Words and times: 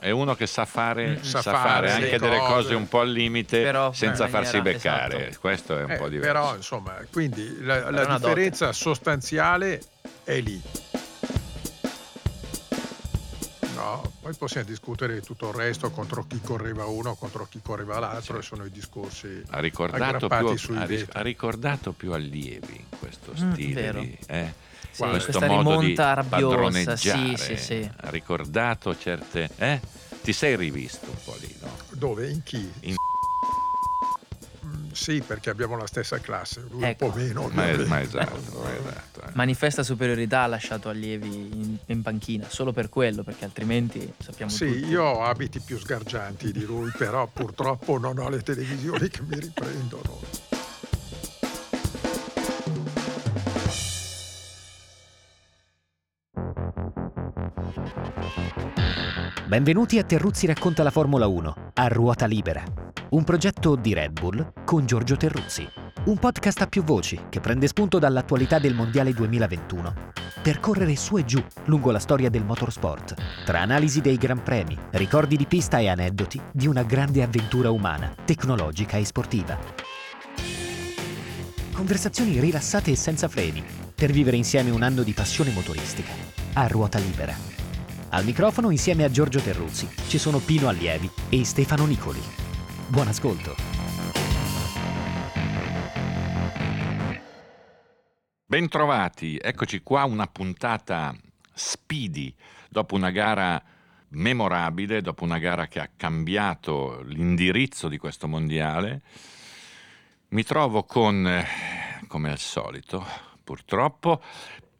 è 0.00 0.10
uno 0.10 0.34
che 0.34 0.46
sa 0.46 0.64
fare, 0.64 1.16
Mm, 1.18 1.22
sa 1.22 1.42
sa 1.42 1.52
fare 1.52 1.68
fare 1.68 1.90
anche 1.92 2.10
le 2.10 2.18
delle 2.18 2.38
cose. 2.38 2.52
cose 2.52 2.74
un 2.74 2.88
po' 2.88 3.00
al 3.00 3.10
limite 3.10 3.62
Però 3.62 3.92
senza 3.92 4.28
farsi 4.28 4.56
maniera- 4.58 4.76
beccare. 4.78 5.20
esatto. 5.28 5.40
Questo 5.40 5.78
è 5.78 5.84
un 5.84 5.90
Eh, 5.90 5.96
po' 5.96 6.08
diverso. 6.08 6.32
però, 6.32 6.56
insomma, 6.56 6.96
quindi 7.10 7.62
la, 7.62 7.90
la 7.90 8.04
una 8.04 8.18
dote. 8.18 8.34
differenza 8.34 8.72
sostanziale 8.72 9.80
è 10.24 10.40
lì. 10.40 10.60
No, 13.74 14.12
poi 14.20 14.34
possiamo 14.34 14.66
discutere 14.66 15.14
di 15.14 15.22
tutto 15.22 15.48
il 15.48 15.54
resto 15.54 15.90
contro 15.90 16.24
chi 16.28 16.40
correva 16.40 16.84
uno, 16.86 17.14
contro 17.16 17.46
chi 17.50 17.60
correva 17.62 17.98
l'altro, 17.98 18.38
e 18.38 18.42
sono 18.42 18.64
i 18.64 18.70
discorsi 18.70 19.42
ha 19.50 19.58
ricordato, 19.60 20.28
più, 20.28 20.56
sui 20.56 20.76
ha, 20.76 20.86
ha 21.12 21.22
ricordato 21.22 21.92
più 21.92 22.12
allievi 22.12 22.76
in 22.76 22.98
questo 22.98 23.32
Mm, 23.32 23.52
stile 23.52 23.80
vero. 23.82 24.00
di, 24.00 24.16
eh, 24.28 24.54
Sì, 24.90 25.02
questo 25.02 25.24
questa 25.38 25.46
modo 25.46 25.76
di 25.80 25.86
rimonta 25.86 26.14
rabbiosa, 26.14 26.56
padroneggiare. 26.56 27.36
sì, 27.36 27.56
sì, 27.56 27.56
sì. 27.56 27.90
ha 27.96 28.10
ricordato 28.10 28.96
certe 28.98 29.48
eh? 29.56 29.80
ti 30.22 30.32
sei 30.32 30.56
rivisto 30.56 31.06
un 31.08 31.16
po' 31.24 31.36
lì 31.40 31.54
no? 31.60 31.70
Dove? 31.92 32.28
In 32.30 32.42
chi? 32.42 32.70
In- 32.80 32.96
Mm, 34.64 34.90
sì, 34.92 35.20
perché 35.22 35.50
abbiamo 35.50 35.76
la 35.76 35.88
stessa 35.88 36.20
classe, 36.20 36.64
lui 36.70 36.84
Ecco. 36.84 37.06
un 37.06 37.10
po' 37.10 37.18
meno. 37.18 37.40
ma, 37.52 37.62
ovviamente. 37.64 37.88
ma 37.88 38.00
esatto, 38.00 38.60
ma 38.60 38.74
esatto 38.76 39.20
eh. 39.22 39.30
Manifesta 39.32 39.82
superiorità 39.82 40.42
ha 40.42 40.46
lasciato 40.46 40.88
allievi 40.88 41.26
in, 41.28 41.76
in 41.86 42.02
panchina, 42.02 42.48
solo 42.48 42.72
per 42.72 42.88
quello, 42.88 43.24
perché 43.24 43.44
altrimenti 43.44 44.12
sappiamo 44.18 44.52
Sì, 44.52 44.66
tutti. 44.66 44.86
io 44.86 45.02
ho 45.02 45.24
abiti 45.24 45.60
più 45.60 45.78
sgargianti 45.78 46.52
di 46.52 46.62
lui, 46.64 46.90
però 46.96 47.26
purtroppo 47.26 47.98
non 47.98 48.18
ho 48.18 48.28
le 48.28 48.40
televisioni 48.42 49.08
che 49.08 49.22
mi 49.22 49.40
riprendono. 49.40 50.20
Benvenuti 59.52 59.98
a 59.98 60.02
Terruzzi 60.02 60.46
racconta 60.46 60.82
la 60.82 60.90
Formula 60.90 61.26
1 61.26 61.72
a 61.74 61.86
ruota 61.88 62.24
libera. 62.24 62.64
Un 63.10 63.22
progetto 63.22 63.76
di 63.76 63.92
Red 63.92 64.18
Bull 64.18 64.64
con 64.64 64.86
Giorgio 64.86 65.14
Terruzzi. 65.18 65.68
Un 66.06 66.16
podcast 66.16 66.62
a 66.62 66.66
più 66.66 66.82
voci 66.82 67.20
che 67.28 67.40
prende 67.40 67.66
spunto 67.66 67.98
dall'attualità 67.98 68.58
del 68.58 68.72
Mondiale 68.72 69.12
2021 69.12 70.12
per 70.42 70.58
correre 70.58 70.96
su 70.96 71.18
e 71.18 71.26
giù 71.26 71.44
lungo 71.66 71.90
la 71.90 71.98
storia 71.98 72.30
del 72.30 72.46
motorsport, 72.46 73.14
tra 73.44 73.60
analisi 73.60 74.00
dei 74.00 74.16
gran 74.16 74.42
premi, 74.42 74.74
ricordi 74.92 75.36
di 75.36 75.44
pista 75.44 75.76
e 75.80 75.88
aneddoti 75.90 76.40
di 76.50 76.66
una 76.66 76.82
grande 76.82 77.22
avventura 77.22 77.70
umana, 77.70 78.10
tecnologica 78.24 78.96
e 78.96 79.04
sportiva. 79.04 79.58
Conversazioni 81.74 82.40
rilassate 82.40 82.92
e 82.92 82.96
senza 82.96 83.28
freni 83.28 83.62
per 83.94 84.12
vivere 84.12 84.38
insieme 84.38 84.70
un 84.70 84.82
anno 84.82 85.02
di 85.02 85.12
passione 85.12 85.50
motoristica 85.50 86.12
a 86.54 86.66
ruota 86.68 86.98
libera. 86.98 87.61
Al 88.14 88.26
microfono 88.26 88.68
insieme 88.68 89.04
a 89.04 89.10
Giorgio 89.10 89.40
Terruzzi 89.40 89.88
ci 90.06 90.18
sono 90.18 90.38
Pino 90.38 90.68
Allievi 90.68 91.10
e 91.30 91.46
Stefano 91.46 91.86
Nicoli. 91.86 92.20
Buon 92.86 93.08
ascolto. 93.08 93.54
Bentrovati, 98.44 99.38
eccoci 99.40 99.80
qua 99.80 100.04
una 100.04 100.26
puntata 100.26 101.16
speedy 101.54 102.34
dopo 102.68 102.96
una 102.96 103.10
gara 103.10 103.62
memorabile, 104.08 105.00
dopo 105.00 105.24
una 105.24 105.38
gara 105.38 105.66
che 105.66 105.80
ha 105.80 105.88
cambiato 105.96 107.00
l'indirizzo 107.06 107.88
di 107.88 107.96
questo 107.96 108.28
mondiale. 108.28 109.00
Mi 110.28 110.42
trovo 110.42 110.84
con, 110.84 111.26
eh, 111.26 111.46
come 112.08 112.30
al 112.30 112.38
solito, 112.38 113.06
purtroppo, 113.42 114.20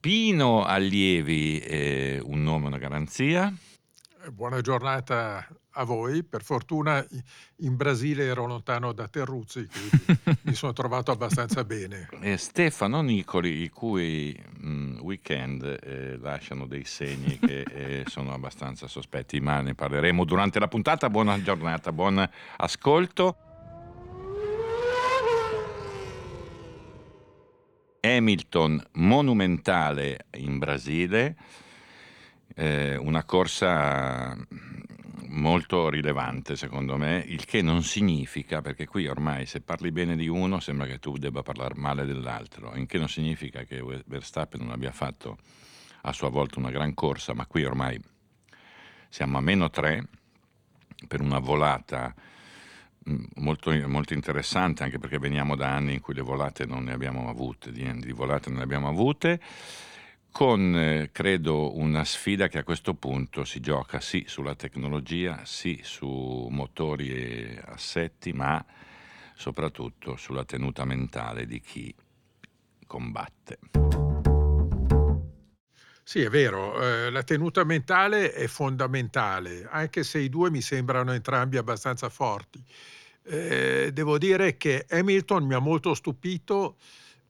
Pino 0.03 0.64
Allievi, 0.64 1.61
eh, 1.61 2.20
un 2.25 2.42
nome, 2.42 2.67
una 2.67 2.78
garanzia. 2.78 3.55
Buona 4.33 4.61
giornata 4.61 5.46
a 5.70 5.85
voi. 5.85 6.24
Per 6.24 6.42
fortuna 6.42 7.07
in 7.58 7.77
Brasile 7.77 8.24
ero 8.24 8.46
lontano 8.46 8.92
da 8.92 9.07
Terruzzi, 9.07 9.64
quindi 9.68 10.41
mi 10.42 10.55
sono 10.55 10.73
trovato 10.73 11.12
abbastanza 11.12 11.62
bene. 11.62 12.08
E 12.20 12.36
Stefano 12.36 13.01
Nicoli, 13.01 13.62
i 13.62 13.68
cui 13.68 14.36
mm, 14.64 14.98
weekend 15.02 15.62
eh, 15.80 16.17
lasciano 16.17 16.67
dei 16.67 16.85
segni 16.85 17.39
che 17.39 17.62
eh, 17.70 18.02
sono 18.08 18.33
abbastanza 18.33 18.89
sospetti, 18.89 19.39
ma 19.39 19.61
ne 19.61 19.77
parleremo 19.77 20.24
durante 20.24 20.58
la 20.58 20.67
puntata. 20.67 21.11
Buona 21.11 21.41
giornata, 21.41 21.92
buon 21.92 22.29
ascolto. 22.57 23.52
Hamilton 28.05 28.83
monumentale 28.95 30.27
in 30.39 30.58
Brasile, 30.58 31.36
eh, 32.57 32.96
una 32.96 33.23
corsa 33.23 34.36
molto 35.29 35.89
rilevante 35.89 36.57
secondo 36.57 36.96
me, 36.96 37.23
il 37.24 37.45
che 37.45 37.62
non 37.62 37.85
significa, 37.85 38.61
perché 38.61 38.86
qui 38.86 39.07
ormai 39.07 39.46
se 39.46 39.61
parli 39.61 39.92
bene 39.92 40.17
di 40.17 40.27
uno 40.27 40.58
sembra 40.58 40.86
che 40.86 40.98
tu 40.98 41.17
debba 41.17 41.42
parlare 41.42 41.74
male 41.77 42.05
dell'altro, 42.05 42.74
in 42.74 42.86
che 42.86 42.98
non 42.98 43.08
significa 43.08 43.62
che 43.62 43.80
Verstappen 44.07 44.62
non 44.62 44.73
abbia 44.73 44.92
fatto 44.92 45.39
a 46.02 46.12
sua 46.12 46.29
volta 46.29 46.58
una 46.58 46.70
gran 46.70 46.95
corsa, 46.95 47.35
ma 47.35 47.46
qui 47.46 47.64
ormai 47.64 48.01
siamo 49.08 49.39
a 49.39 49.41
meno 49.41 49.70
3 49.70 50.08
per 51.07 51.20
una 51.20 51.39
volata 51.39 52.12
molto, 53.36 53.73
molto 53.89 54.14
interessante, 54.14 54.83
anche 54.83 54.98
perché 54.98 55.18
veniamo 55.18 55.57
da 55.57 55.74
anni 55.74 55.95
in 55.95 56.01
cui 56.01 56.14
le 56.14 56.23
volate 56.23 56.67
non 56.67 56.85
ne 56.85 56.92
abbiamo 56.92 57.29
avute, 57.29 57.73
di, 57.73 57.90
di 57.98 58.13
volate 58.13 58.48
non 58.48 58.58
ne 58.58 58.64
abbiamo 58.64 58.89
avute 58.89 59.40
con 60.33 60.74
eh, 60.74 61.11
credo 61.12 61.77
una 61.77 62.05
sfida 62.05 62.48
che 62.48 62.58
a 62.58 62.64
questo 62.64 62.95
punto 62.95 63.45
si 63.45 63.61
gioca 63.61 64.01
sì 64.01 64.24
sulla 64.27 64.55
tecnologia, 64.55 65.45
sì 65.45 65.80
su 65.83 66.48
motori 66.51 67.11
e 67.11 67.62
assetti, 67.67 68.33
ma 68.33 68.64
soprattutto 69.35 70.17
sulla 70.17 70.45
tenuta 70.45 70.85
mentale 70.85 71.46
di 71.46 71.61
chi 71.61 71.95
combatte. 72.86 74.11
Sì, 76.12 76.20
è 76.20 76.28
vero, 76.28 76.78
eh, 76.78 77.11
la 77.11 77.23
tenuta 77.23 77.64
mentale 77.64 78.34
è 78.34 78.46
fondamentale, 78.46 79.67
anche 79.70 80.05
se 80.05 80.18
i 80.18 80.28
due 80.28 80.50
mi 80.50 80.61
sembrano 80.61 81.14
entrambi 81.14 81.56
abbastanza 81.56 82.11
forti. 82.11 82.62
Eh, 83.23 83.89
devo 83.95 84.18
dire 84.18 84.58
che 84.58 84.84
Hamilton 84.90 85.45
mi 85.45 85.55
ha 85.55 85.58
molto 85.58 85.95
stupito 85.95 86.77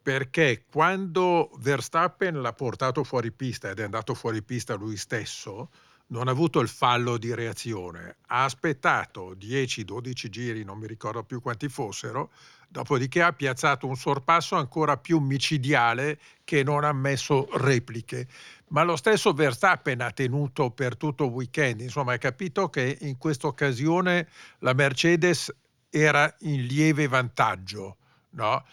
perché 0.02 0.64
quando 0.68 1.52
Verstappen 1.60 2.40
l'ha 2.40 2.52
portato 2.54 3.04
fuori 3.04 3.30
pista 3.30 3.70
ed 3.70 3.78
è 3.78 3.84
andato 3.84 4.14
fuori 4.14 4.42
pista 4.42 4.74
lui 4.74 4.96
stesso, 4.96 5.70
non 6.08 6.26
ha 6.26 6.32
avuto 6.32 6.58
il 6.58 6.68
fallo 6.68 7.18
di 7.18 7.32
reazione, 7.34 8.16
ha 8.26 8.42
aspettato 8.42 9.36
10-12 9.36 10.28
giri, 10.28 10.64
non 10.64 10.78
mi 10.78 10.88
ricordo 10.88 11.22
più 11.22 11.40
quanti 11.40 11.68
fossero, 11.68 12.32
dopodiché 12.68 13.22
ha 13.22 13.32
piazzato 13.32 13.86
un 13.86 13.96
sorpasso 13.96 14.56
ancora 14.56 14.96
più 14.96 15.18
micidiale 15.18 16.18
che 16.42 16.62
non 16.62 16.84
ha 16.84 16.92
messo 16.92 17.48
repliche. 17.58 18.26
Ma 18.72 18.84
lo 18.84 18.96
stesso 18.96 19.34
Verstappen 19.34 20.00
ha 20.00 20.10
tenuto 20.12 20.70
per 20.70 20.96
tutto 20.96 21.26
il 21.26 21.30
weekend, 21.30 21.82
insomma 21.82 22.14
ha 22.14 22.18
capito 22.18 22.70
che 22.70 22.96
in 23.02 23.18
questa 23.18 23.46
occasione 23.46 24.26
la 24.60 24.72
Mercedes 24.72 25.54
era 25.90 26.34
in 26.40 26.64
lieve 26.64 27.06
vantaggio, 27.06 27.98
no? 28.30 28.64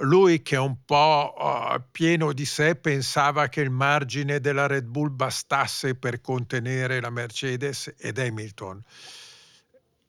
Lui 0.00 0.42
che 0.42 0.56
è 0.56 0.58
un 0.58 0.84
po' 0.84 1.32
uh, 1.38 1.80
pieno 1.92 2.32
di 2.32 2.44
sé 2.44 2.74
pensava 2.74 3.48
che 3.48 3.60
il 3.60 3.70
margine 3.70 4.40
della 4.40 4.66
Red 4.66 4.84
Bull 4.84 5.14
bastasse 5.14 5.94
per 5.94 6.20
contenere 6.20 7.00
la 7.00 7.10
Mercedes 7.10 7.94
ed 7.96 8.18
Hamilton. 8.18 8.82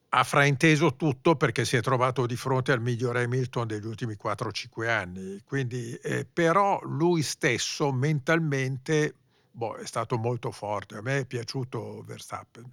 Ha 0.09 0.23
frainteso 0.23 0.95
tutto 0.95 1.35
perché 1.35 1.65
si 1.65 1.75
è 1.75 1.81
trovato 1.81 2.25
di 2.25 2.35
fronte 2.35 2.71
al 2.71 2.81
miglior 2.81 3.17
Hamilton 3.17 3.67
degli 3.67 3.85
ultimi 3.85 4.15
4-5 4.21 4.87
anni. 4.87 5.41
Quindi, 5.45 5.93
eh, 5.95 6.25
però 6.25 6.79
lui 6.83 7.21
stesso 7.21 7.91
mentalmente 7.91 9.13
boh, 9.57 9.73
è 9.75 9.85
stato 9.85 10.17
molto 10.17 10.51
forte. 10.51 10.97
A 10.97 11.01
me 11.01 11.19
è 11.19 11.25
piaciuto 11.25 12.03
Verstappen. 12.05 12.69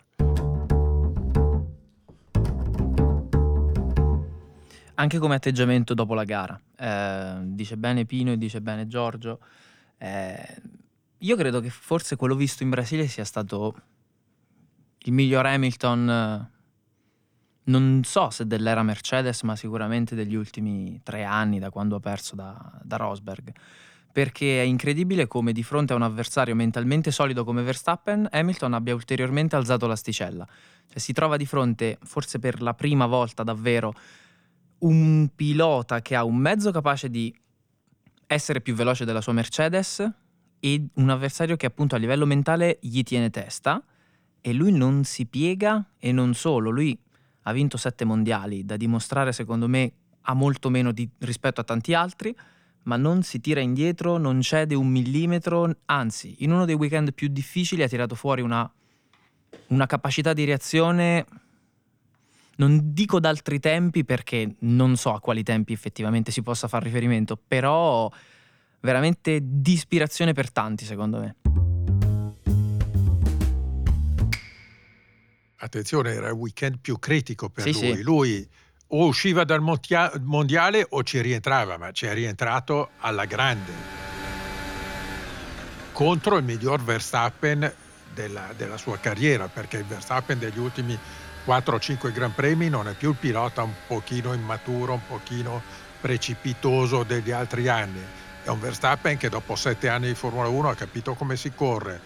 Anche 4.97 5.19
come 5.19 5.35
atteggiamento 5.35 5.95
dopo 5.95 6.15
la 6.15 6.25
gara. 6.25 6.61
Eh, 6.77 7.39
dice 7.47 7.77
bene 7.77 8.05
Pino 8.05 8.33
e 8.33 8.39
dice 8.39 8.61
bene 8.61 8.87
Giorgio. 8.87 9.41
Eh, 9.99 10.63
io 11.19 11.37
credo 11.37 11.61
che 11.61 11.71
forse 11.71 12.17
quello 12.17 12.37
visto 12.37 12.63
in 12.63 12.71
Brasile 12.71 13.09
sia 13.09 13.25
stato 13.25 13.75
il 14.99 15.13
miglior 15.13 15.47
Hamilton, 15.47 16.51
non 17.65 18.03
so 18.05 18.31
se 18.31 18.47
dell'era 18.47 18.83
Mercedes, 18.83 19.43
ma 19.43 19.57
sicuramente 19.57 20.15
degli 20.15 20.35
ultimi 20.35 21.01
tre 21.03 21.25
anni, 21.25 21.59
da 21.59 21.71
quando 21.71 21.97
ha 21.97 22.01
perso 22.01 22.35
da, 22.35 22.81
da 22.83 22.97
Rosberg. 22.97 23.53
Perché 24.13 24.61
è 24.61 24.65
incredibile 24.65 25.27
come 25.27 25.53
di 25.53 25.63
fronte 25.63 25.93
a 25.93 25.97
un 25.97 26.03
avversario 26.03 26.55
mentalmente 26.55 27.11
solido 27.11 27.43
come 27.45 27.63
Verstappen, 27.63 28.29
Hamilton 28.31 28.75
abbia 28.75 28.95
ulteriormente 28.95 29.57
alzato 29.57 29.87
l'asticella. 29.87 30.47
Cioè, 30.89 30.99
si 30.99 31.13
trova 31.13 31.37
di 31.37 31.47
fronte, 31.47 31.99
forse 32.03 32.39
per 32.39 32.63
la 32.63 32.75
prima 32.75 33.07
volta 33.07 33.43
davvero, 33.43 33.93
un 34.79 35.31
pilota 35.35 36.01
che 36.03 36.15
ha 36.15 36.25
un 36.25 36.37
mezzo 36.37 36.71
capace 36.71 37.11
di 37.11 37.35
essere 38.27 38.61
più 38.61 38.75
veloce 38.75 39.05
della 39.05 39.21
sua 39.21 39.33
Mercedes 39.33 40.09
e 40.61 40.87
un 40.95 41.11
avversario 41.11 41.57
che 41.57 41.67
appunto 41.67 41.95
a 41.95 41.99
livello 41.99 42.27
mentale 42.27 42.79
gli 42.81 43.03
tiene 43.03 43.31
testa 43.31 43.83
e 44.41 44.53
lui 44.53 44.73
non 44.73 45.05
si 45.05 45.27
piega 45.27 45.91
e 45.99 46.13
non 46.13 46.35
solo, 46.35 46.71
lui 46.71 46.99
ha 47.45 47.53
vinto 47.53 47.77
sette 47.77 48.05
mondiali, 48.05 48.65
da 48.65 48.77
dimostrare 48.77 49.33
secondo 49.33 49.69
me 49.69 49.93
ha 50.23 50.35
molto 50.35 50.71
meno 50.71 50.93
di, 50.93 51.09
rispetto 51.19 51.61
a 51.61 51.65
tanti 51.65 51.95
altri, 51.95 52.35
ma 52.85 52.97
non 52.97 53.23
si 53.23 53.41
tira 53.41 53.61
indietro, 53.61 54.19
non 54.19 54.41
cede 54.43 54.75
un 54.75 54.89
millimetro, 54.89 55.71
anzi 55.87 56.37
in 56.39 56.53
uno 56.53 56.65
dei 56.65 56.75
weekend 56.75 57.13
più 57.13 57.29
difficili 57.29 57.83
ha 57.83 57.89
tirato 57.89 58.15
fuori 58.15 58.43
una, 58.43 58.71
una 59.69 59.87
capacità 59.87 60.33
di 60.33 60.45
reazione 60.45 61.27
non 62.57 62.93
dico 62.93 63.19
d'altri 63.19 63.59
tempi 63.59 64.05
perché 64.05 64.57
non 64.61 64.97
so 64.97 65.13
a 65.13 65.21
quali 65.21 65.43
tempi 65.43 65.73
effettivamente 65.73 66.31
si 66.31 66.43
possa 66.43 66.69
fare 66.69 66.85
riferimento, 66.85 67.37
però 67.37 68.11
veramente 68.81 69.41
di 69.43 69.73
ispirazione 69.73 70.33
per 70.33 70.53
tanti 70.53 70.85
secondo 70.85 71.19
me. 71.19 71.37
Attenzione, 75.65 76.13
era 76.13 76.27
il 76.27 76.35
weekend 76.35 76.77
più 76.79 76.99
critico 76.99 77.49
per 77.49 77.65
Sì, 77.65 77.73
lui. 77.73 77.97
sì. 77.97 78.03
Lui 78.03 78.49
o 78.89 79.07
usciva 79.07 79.45
dal 79.45 79.63
mondiale 79.63 80.87
o 80.91 81.03
ci 81.03 81.23
rientrava, 81.23 81.79
ma 81.79 81.91
ci 81.91 82.05
è 82.05 82.13
rientrato 82.13 82.91
alla 82.99 83.25
grande. 83.25 83.73
Contro 85.93 86.37
il 86.37 86.45
miglior 86.45 86.83
Verstappen 86.83 87.73
della, 88.13 88.51
della 88.55 88.77
sua 88.77 88.99
carriera, 88.99 89.49
perché 89.49 89.79
il 89.79 89.87
Verstappen 89.87 90.39
degli 90.39 90.59
ultimi 90.59 90.99
4-5 91.47 92.13
Gran 92.13 92.35
Premi 92.35 92.69
non 92.69 92.87
è 92.87 92.93
più 92.93 93.11
il 93.11 93.17
pilota 93.17 93.63
un 93.63 93.73
pochino 93.87 94.35
immaturo, 94.35 94.93
un 94.93 95.07
pochino 95.09 95.63
precipitoso 95.99 97.05
degli 97.05 97.31
altri 97.31 97.69
anni. 97.69 98.03
È 98.43 98.49
un 98.51 98.61
Verstappen 98.61 99.17
che 99.17 99.31
dopo 99.31 99.57
sette 99.57 99.89
anni 99.89 100.09
di 100.09 100.15
Formula 100.15 100.47
1 100.47 100.69
ha 100.69 100.75
capito 100.75 101.15
come 101.15 101.37
si 101.37 101.53
corre, 101.55 102.01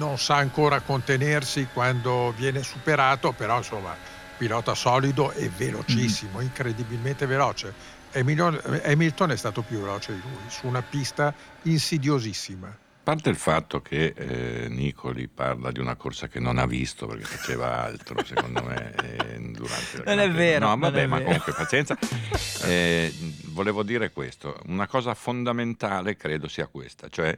non 0.00 0.18
sa 0.18 0.36
ancora 0.36 0.80
contenersi 0.80 1.68
quando 1.72 2.32
viene 2.34 2.62
superato, 2.62 3.32
però 3.32 3.58
insomma, 3.58 3.94
pilota 4.38 4.74
solido 4.74 5.30
e 5.32 5.50
velocissimo, 5.50 6.38
Mm-hmm. 6.38 6.46
incredibilmente 6.46 7.26
veloce. 7.26 7.98
Hamilton, 8.14 8.80
Hamilton 8.84 9.30
è 9.32 9.36
stato 9.36 9.60
più 9.62 9.78
veloce 9.78 10.14
di 10.14 10.20
lui, 10.22 10.40
su 10.48 10.66
una 10.66 10.80
pista 10.82 11.32
insidiosissima. 11.62 12.66
A 12.68 13.12
parte 13.12 13.28
il 13.28 13.36
fatto 13.36 13.80
che 13.82 14.14
eh, 14.16 14.68
Nicoli 14.68 15.26
parla 15.28 15.70
di 15.72 15.80
una 15.80 15.96
corsa 15.96 16.28
che 16.28 16.38
non 16.40 16.58
ha 16.58 16.66
visto 16.66 17.06
perché 17.06 17.24
faceva 17.24 17.82
altro, 17.84 18.22
secondo 18.24 18.62
me, 18.62 18.94
eh, 18.94 19.38
durante 19.52 19.96
la 19.98 20.14
Non 20.14 20.18
è 20.20 20.30
vero, 20.30 20.68
No, 20.68 20.76
vabbè, 20.78 21.06
ma 21.06 21.16
vero. 21.16 21.26
comunque 21.28 21.52
pazienza. 21.52 21.96
Eh, 22.62 23.10
volevo 23.46 23.82
dire 23.82 24.10
questo, 24.12 24.60
una 24.66 24.86
cosa 24.86 25.14
fondamentale 25.14 26.14
credo 26.14 26.46
sia 26.46 26.66
questa, 26.66 27.08
cioè 27.08 27.36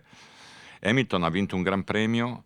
Hamilton 0.81 1.23
ha 1.23 1.29
vinto 1.31 1.55
un 1.55 1.63
Gran 1.63 1.85
Premio 1.85 2.43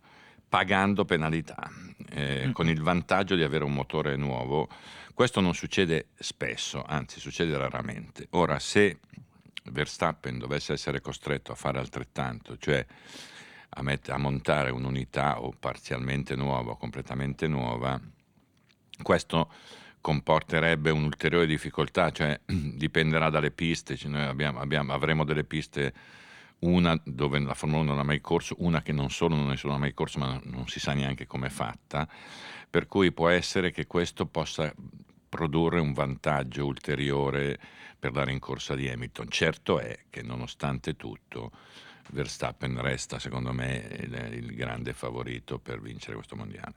pagando 0.49 1.05
penalità, 1.05 1.69
eh, 2.09 2.47
Mm. 2.47 2.51
con 2.51 2.67
il 2.69 2.81
vantaggio 2.81 3.35
di 3.35 3.43
avere 3.43 3.63
un 3.63 3.73
motore 3.73 4.15
nuovo. 4.15 4.69
Questo 5.13 5.41
non 5.41 5.53
succede 5.53 6.07
spesso, 6.17 6.83
anzi 6.83 7.19
succede 7.19 7.57
raramente. 7.57 8.27
Ora, 8.31 8.59
se 8.59 8.99
Verstappen 9.71 10.37
dovesse 10.37 10.73
essere 10.73 11.01
costretto 11.01 11.51
a 11.51 11.55
fare 11.55 11.79
altrettanto, 11.79 12.57
cioè 12.57 12.85
a, 13.69 13.81
met- 13.81 14.09
a 14.09 14.17
montare 14.17 14.69
un'unità 14.71 15.41
o 15.41 15.51
parzialmente 15.51 16.35
nuova 16.35 16.71
o 16.71 16.77
completamente 16.77 17.47
nuova, 17.47 17.99
questo 19.01 19.51
comporterebbe 19.99 20.89
un'ulteriore 20.91 21.45
difficoltà, 21.45 22.11
cioè 22.11 22.39
dipenderà 22.45 23.29
dalle 23.29 23.51
piste, 23.51 23.97
cioè, 23.97 24.09
noi 24.09 24.21
abbiamo- 24.23 24.59
abbiamo- 24.59 24.93
avremo 24.93 25.25
delle 25.25 25.43
piste, 25.43 25.93
una 26.59 26.99
dove 27.03 27.39
la 27.39 27.53
Formula 27.53 27.81
1 27.81 27.89
non 27.89 27.99
ha 27.99 28.03
mai 28.03 28.21
corso, 28.21 28.55
una 28.59 28.81
che 28.81 28.91
non 28.91 29.09
solo 29.09 29.35
non 29.35 29.51
è 29.51 29.77
mai 29.77 29.93
corso, 29.93 30.19
ma 30.19 30.39
non 30.43 30.67
si 30.67 30.79
sa 30.79 30.93
neanche 30.93 31.27
come 31.27 31.47
è 31.47 31.49
fatta, 31.51 32.07
per 32.69 32.87
cui 32.87 33.11
può 33.11 33.29
essere 33.29 33.71
che 33.71 33.85
questo 33.85 34.25
possa 34.25 34.73
produrre 35.29 35.79
un 35.79 35.93
vantaggio 35.93 36.65
ulteriore 36.65 37.59
per 37.99 38.13
la 38.13 38.23
rincorsa 38.23 38.75
di 38.75 38.89
Hamilton. 38.89 39.29
Certo 39.29 39.79
è 39.79 40.05
che 40.09 40.21
nonostante 40.21 40.95
tutto 40.95 41.51
Verstappen 42.11 42.79
resta 42.81 43.19
secondo 43.19 43.51
me 43.51 43.97
il, 43.99 44.29
il 44.33 44.55
grande 44.55 44.93
favorito 44.93 45.59
per 45.59 45.81
vincere 45.81 46.15
questo 46.15 46.35
mondiale. 46.35 46.75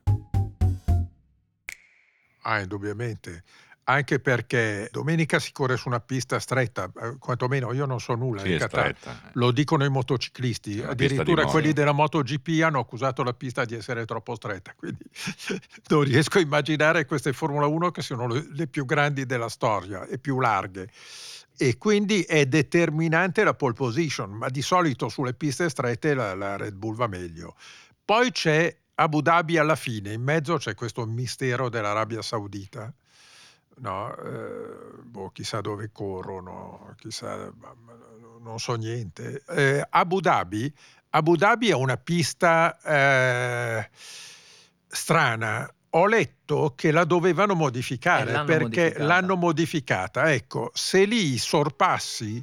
Ah, 2.42 2.60
indubbiamente. 2.60 3.44
Anche 3.90 4.20
perché 4.20 4.88
domenica 4.92 5.38
si 5.38 5.52
corre 5.52 5.76
su 5.76 5.88
una 5.88 6.00
pista 6.00 6.38
stretta, 6.38 6.90
eh, 7.02 7.16
quantomeno 7.18 7.72
io 7.72 7.86
non 7.86 7.98
so 7.98 8.14
nulla 8.14 8.42
Sì, 8.42 8.50
di 8.52 8.58
Qatar. 8.58 8.94
stretta. 8.96 9.30
Lo 9.32 9.50
dicono 9.50 9.84
i 9.84 9.90
motociclisti, 9.90 10.82
addirittura 10.82 11.44
quelli 11.46 11.72
della 11.72 11.92
MotoGP 11.92 12.62
hanno 12.62 12.78
accusato 12.80 13.22
la 13.22 13.32
pista 13.32 13.64
di 13.64 13.74
essere 13.74 14.04
troppo 14.04 14.34
stretta, 14.34 14.74
quindi 14.76 15.02
non 15.88 16.02
riesco 16.02 16.38
a 16.38 16.40
immaginare 16.40 17.04
queste 17.04 17.32
Formula 17.32 17.66
1 17.66 17.90
che 17.90 18.02
sono 18.02 18.26
le 18.26 18.48
le 18.50 18.66
più 18.66 18.84
grandi 18.84 19.26
della 19.26 19.48
storia 19.48 20.06
e 20.06 20.18
più 20.18 20.38
larghe. 20.40 20.88
E 21.56 21.76
quindi 21.76 22.22
è 22.22 22.46
determinante 22.46 23.44
la 23.44 23.54
pole 23.54 23.74
position, 23.74 24.30
ma 24.30 24.48
di 24.48 24.62
solito 24.62 25.08
sulle 25.08 25.34
piste 25.34 25.68
strette 25.68 26.14
la, 26.14 26.34
la 26.34 26.56
Red 26.56 26.74
Bull 26.74 26.94
va 26.94 27.06
meglio. 27.06 27.54
Poi 28.04 28.30
c'è 28.30 28.74
Abu 28.94 29.20
Dhabi 29.20 29.58
alla 29.58 29.76
fine, 29.76 30.12
in 30.12 30.22
mezzo 30.22 30.56
c'è 30.56 30.74
questo 30.74 31.04
mistero 31.06 31.68
dell'Arabia 31.68 32.22
Saudita. 32.22 32.92
No, 33.76 34.14
eh, 34.14 35.00
boh, 35.04 35.30
chissà 35.30 35.60
dove 35.60 35.90
corrono, 35.92 36.94
chissà, 36.98 37.50
non 38.42 38.58
so 38.58 38.74
niente. 38.74 39.42
Eh, 39.48 39.86
Abu 39.88 40.20
Dhabi, 40.20 40.70
Abu 41.10 41.34
Dhabi 41.36 41.70
è 41.70 41.74
una 41.74 41.96
pista 41.96 42.78
eh, 42.82 43.88
strana. 44.86 45.72
Ho 45.94 46.06
letto 46.06 46.74
che 46.76 46.92
la 46.92 47.04
dovevano 47.04 47.54
modificare 47.54 48.30
Eh, 48.30 48.32
l'hanno 48.32 48.44
perché 48.44 48.62
modificata. 48.64 49.04
l'hanno 49.04 49.36
modificata. 49.36 50.32
Ecco, 50.32 50.70
se 50.74 51.04
lì 51.04 51.32
i 51.32 51.38
sorpassi 51.38 52.42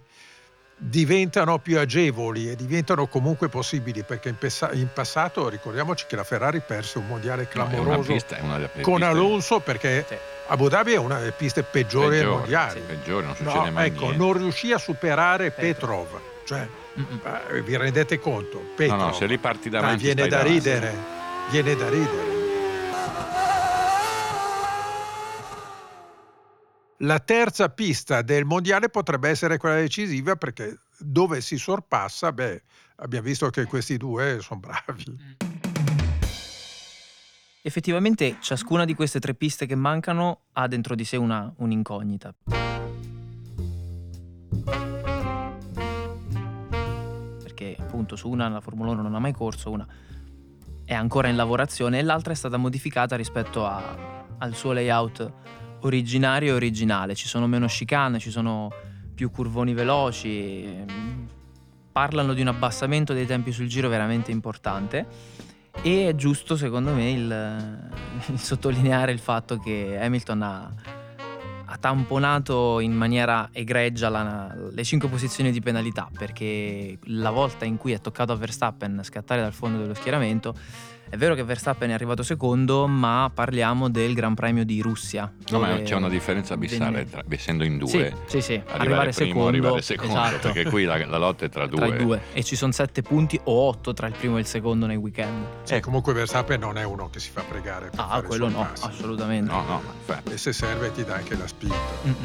diventano 0.79 1.59
più 1.59 1.79
agevoli 1.79 2.49
e 2.49 2.55
diventano 2.55 3.07
comunque 3.07 3.47
possibili, 3.47 4.03
perché 4.03 4.29
in, 4.29 4.37
pessa- 4.37 4.71
in 4.73 4.89
passato 4.93 5.49
ricordiamoci 5.49 6.05
che 6.07 6.15
la 6.15 6.23
Ferrari 6.23 6.61
perse 6.61 6.97
un 6.97 7.07
mondiale 7.07 7.43
No, 7.43 7.49
clamoroso 7.49 8.11
pista, 8.11 8.37
una 8.41 8.57
delle 8.57 8.81
con 8.81 9.01
Alonso 9.01 9.59
perché 9.59 10.05
Sì. 10.07 10.15
Abu 10.49 10.69
Dhabi 10.69 10.93
è 10.93 10.97
una 10.97 11.19
delle 11.19 11.31
piste 11.33 11.63
peggiori 11.63 12.09
del 12.09 12.19
peggiori, 12.19 12.37
mondiale. 12.39 12.71
sì, 12.71 12.79
peggiori, 12.85 13.25
non 13.25 13.35
succede 13.35 13.65
No, 13.65 13.71
mai 13.71 13.87
ecco, 13.87 13.99
niente. 14.01 14.17
non 14.17 14.33
riuscì 14.33 14.71
a 14.71 14.77
superare 14.77 15.51
Petrov. 15.51 16.05
Petrov. 16.05 16.21
Cioè, 16.45 16.67
Mm-mm. 16.99 17.19
eh, 17.57 17.61
vi 17.63 17.75
rendete 17.75 18.19
conto? 18.19 18.59
No, 18.59 18.67
Petrov. 18.75 18.99
no, 18.99 19.13
se 19.13 19.25
lì 19.25 19.37
parti 19.37 19.69
Dai, 19.69 19.81
davanti 19.81 20.03
viene 20.03 20.19
stai 20.25 20.29
da 20.29 20.37
davanti. 20.37 20.57
ridere. 20.57 20.93
Viene 21.51 21.75
da 21.75 21.89
ridere. 21.89 22.35
La 27.01 27.19
terza 27.19 27.69
pista 27.69 28.21
del 28.23 28.45
mondiale 28.45 28.89
potrebbe 28.89 29.29
essere 29.29 29.57
quella 29.57 29.75
decisiva 29.75 30.35
perché 30.35 30.79
dove 30.97 31.41
si 31.41 31.57
sorpassa, 31.57 32.31
beh, 32.31 32.63
abbiamo 32.97 33.25
visto 33.27 33.49
che 33.49 33.65
questi 33.65 33.97
due 33.97 34.39
sono 34.41 34.59
bravi. 34.61 35.35
Effettivamente 37.67 38.37
ciascuna 38.39 38.85
di 38.85 38.95
queste 38.95 39.19
tre 39.19 39.33
piste 39.33 39.65
che 39.65 39.75
mancano 39.75 40.43
ha 40.53 40.69
dentro 40.69 40.95
di 40.95 41.03
sé 41.03 41.17
una, 41.17 41.53
un'incognita. 41.57 42.33
Perché 47.43 47.75
appunto 47.77 48.15
su 48.15 48.29
una 48.29 48.47
la 48.47 48.61
Formula 48.61 48.91
1 48.91 49.01
non 49.01 49.15
ha 49.15 49.19
mai 49.19 49.33
corso, 49.33 49.69
una 49.69 49.85
è 50.85 50.93
ancora 50.93 51.27
in 51.27 51.35
lavorazione 51.35 51.99
e 51.99 52.03
l'altra 52.03 52.31
è 52.31 52.37
stata 52.37 52.55
modificata 52.55 53.17
rispetto 53.17 53.65
a- 53.65 54.23
al 54.37 54.55
suo 54.55 54.71
layout 54.71 55.29
originario 55.81 56.53
e 56.53 56.55
originale. 56.55 57.15
Ci 57.15 57.27
sono 57.27 57.47
meno 57.47 57.67
chicane, 57.67 58.19
ci 58.19 58.31
sono 58.31 58.71
più 59.13 59.29
curvoni 59.29 59.73
veloci, 59.73 60.63
ehm, 60.63 61.27
parlano 61.91 62.33
di 62.33 62.39
un 62.39 62.47
abbassamento 62.47 63.11
dei 63.11 63.25
tempi 63.25 63.51
sul 63.51 63.67
giro 63.67 63.89
veramente 63.89 64.31
importante 64.31 65.46
e 65.81 66.09
è 66.09 66.15
giusto 66.15 66.55
secondo 66.55 66.91
me 66.93 67.11
il, 67.11 67.89
il 68.31 68.39
sottolineare 68.39 69.11
il 69.11 69.19
fatto 69.19 69.57
che 69.57 69.97
Hamilton 70.01 70.41
ha, 70.41 70.73
ha 71.65 71.77
tamponato 71.77 72.79
in 72.79 72.93
maniera 72.93 73.49
egregia 73.51 74.09
la- 74.09 74.53
le 74.71 74.83
cinque 74.83 75.07
posizioni 75.09 75.51
di 75.51 75.61
penalità 75.61 76.09
perché 76.11 76.97
la 77.05 77.31
volta 77.31 77.65
in 77.65 77.77
cui 77.77 77.91
è 77.91 78.01
toccato 78.01 78.31
a 78.31 78.35
Verstappen 78.35 79.01
scattare 79.03 79.41
dal 79.41 79.53
fondo 79.53 79.77
dello 79.77 79.93
schieramento 79.93 80.55
è 81.09 81.15
vero 81.17 81.35
che 81.35 81.43
Verstappen 81.43 81.89
è 81.89 81.93
arrivato 81.93 82.23
secondo 82.23 82.87
ma 82.87 83.29
parliamo 83.33 83.89
del 83.89 84.13
Gran 84.13 84.33
Premio 84.35 84.63
di 84.65 84.81
Russia 84.81 85.31
No, 85.49 85.59
ma 85.59 85.81
c'è 85.81 85.95
una 85.95 86.09
differenza 86.09 86.53
abissale, 86.55 87.05
tra- 87.09 87.23
essendo 87.29 87.63
in 87.63 87.77
due. 87.77 87.87
sì, 87.89 88.13
sì, 88.27 88.41
sì, 88.41 88.53
Arrivare, 88.53 88.79
arrivare, 88.79 89.11
primo, 89.11 89.27
secondo, 89.27 89.47
arrivare 89.47 89.81
secondo, 89.81 90.13
esatto, 90.13 90.51
perché 90.51 90.69
qui 90.69 90.83
la, 90.83 91.05
la 91.05 91.17
lotta 91.17 91.45
è 91.45 91.49
tra 91.49 91.65
due. 91.67 91.77
tra 91.87 91.95
i 91.95 91.97
due 91.97 92.21
e 92.33 92.43
ci 92.43 92.55
sono 92.55 92.71
sette 92.71 93.01
punti 93.01 93.39
o 93.45 93.67
otto 93.67 93.93
tra 93.93 94.07
il 94.07 94.13
primo 94.17 94.37
e 94.37 94.41
il 94.41 94.45
secondo 94.45 94.85
nei 94.85 94.97
weekend 94.97 95.45
Sì, 95.63 95.79
comunque 95.79 96.13
Verstappen 96.13 96.59
non 96.59 96.77
è 96.77 96.83
uno 96.83 97.09
che 97.09 97.19
si 97.19 97.29
fa 97.31 97.41
pregare 97.47 97.89
per 97.89 97.99
ah 97.99 98.07
fare 98.07 98.27
quello 98.27 98.49
no 98.49 98.57
sorpassi. 98.57 98.85
assolutamente 98.85 99.51
No, 99.51 99.61
no, 99.63 99.81
ma 99.85 99.91
infatti. 99.97 100.33
E 100.33 100.37
se 100.37 100.51
serve 100.53 100.91
ti 100.91 101.03
dà 101.03 101.15
anche 101.15 101.35
la 101.37 101.47
spinta. 101.47 101.75
Mm-mm. 102.05 102.15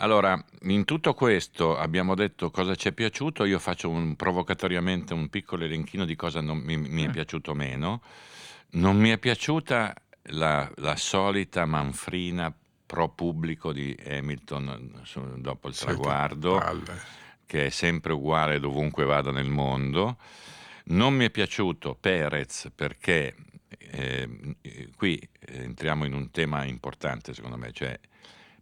Allora, 0.00 0.40
in 0.62 0.84
tutto 0.84 1.12
questo 1.14 1.76
abbiamo 1.76 2.14
detto 2.14 2.50
cosa 2.50 2.76
ci 2.76 2.88
è 2.88 2.92
piaciuto, 2.92 3.44
io 3.44 3.58
faccio 3.58 3.88
un, 3.90 4.14
provocatoriamente 4.14 5.12
un 5.12 5.28
piccolo 5.28 5.64
elenchino 5.64 6.04
di 6.04 6.14
cosa 6.14 6.40
non 6.40 6.58
mi, 6.58 6.76
mi 6.76 7.02
è 7.02 7.08
Eh. 7.08 7.10
piaciuto 7.10 7.52
meno. 7.54 8.02
Non 8.70 8.96
mi 8.96 9.10
è 9.10 9.18
piaciuta 9.18 9.92
la, 10.30 10.70
la 10.76 10.94
solita 10.96 11.64
manfrina 11.64 12.54
pro 12.86 13.08
pubblico 13.08 13.72
di 13.72 13.96
Hamilton 14.06 15.00
su- 15.02 15.40
dopo 15.40 15.68
il 15.68 15.76
traguardo, 15.76 16.58
che 17.44 17.66
è 17.66 17.68
sempre 17.70 18.12
uguale 18.12 18.60
dovunque 18.60 19.04
vada 19.04 19.32
nel 19.32 19.48
mondo. 19.50 20.16
Non 20.90 21.12
mi 21.14 21.24
è 21.24 21.30
piaciuto 21.30 21.96
Perez 21.98 22.70
perché 22.74 23.34
eh, 23.78 24.28
qui 24.96 25.20
entriamo 25.40 26.04
in 26.04 26.14
un 26.14 26.30
tema 26.30 26.64
importante 26.64 27.34
secondo 27.34 27.56
me, 27.56 27.72
cioè 27.72 27.98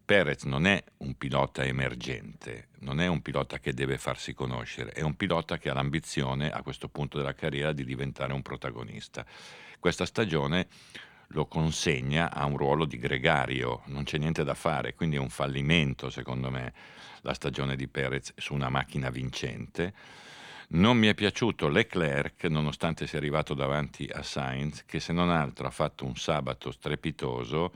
Perez 0.06 0.44
non 0.44 0.66
è 0.66 0.80
un 0.98 1.18
pilota 1.18 1.64
emergente, 1.64 2.68
non 2.78 3.00
è 3.00 3.08
un 3.08 3.22
pilota 3.22 3.58
che 3.58 3.74
deve 3.74 3.98
farsi 3.98 4.34
conoscere, 4.34 4.92
è 4.92 5.00
un 5.00 5.16
pilota 5.16 5.58
che 5.58 5.68
ha 5.68 5.74
l'ambizione 5.74 6.48
a 6.48 6.62
questo 6.62 6.88
punto 6.88 7.18
della 7.18 7.34
carriera 7.34 7.72
di 7.72 7.84
diventare 7.84 8.32
un 8.32 8.40
protagonista. 8.40 9.26
Questa 9.80 10.06
stagione 10.06 10.68
lo 11.30 11.46
consegna 11.46 12.32
a 12.32 12.44
un 12.44 12.56
ruolo 12.56 12.84
di 12.84 12.98
gregario, 12.98 13.82
non 13.86 14.04
c'è 14.04 14.16
niente 14.18 14.44
da 14.44 14.54
fare, 14.54 14.94
quindi 14.94 15.16
è 15.16 15.18
un 15.18 15.28
fallimento 15.28 16.08
secondo 16.08 16.52
me 16.52 16.72
la 17.22 17.34
stagione 17.34 17.74
di 17.74 17.88
Perez 17.88 18.32
su 18.36 18.54
una 18.54 18.68
macchina 18.68 19.10
vincente. 19.10 19.92
Non 20.68 20.96
mi 20.98 21.08
è 21.08 21.14
piaciuto 21.14 21.66
Leclerc, 21.66 22.44
nonostante 22.44 23.08
sia 23.08 23.18
arrivato 23.18 23.54
davanti 23.54 24.08
a 24.12 24.22
Sainz, 24.22 24.84
che 24.86 25.00
se 25.00 25.12
non 25.12 25.30
altro 25.30 25.66
ha 25.66 25.70
fatto 25.70 26.04
un 26.04 26.14
sabato 26.14 26.70
strepitoso. 26.70 27.72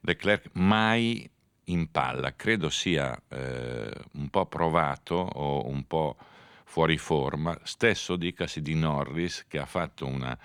Leclerc 0.00 0.50
mai 0.54 1.30
in 1.66 1.90
palla, 1.90 2.34
credo 2.34 2.70
sia 2.70 3.20
eh, 3.28 3.90
un 4.12 4.28
po' 4.28 4.46
provato 4.46 5.14
o 5.14 5.68
un 5.68 5.86
po' 5.86 6.16
fuori 6.64 6.98
forma. 6.98 7.58
Stesso 7.62 8.16
dicasi 8.16 8.62
di 8.62 8.74
Norris, 8.74 9.44
che 9.46 9.58
ha 9.58 9.66
fatto 9.66 10.06
una, 10.06 10.36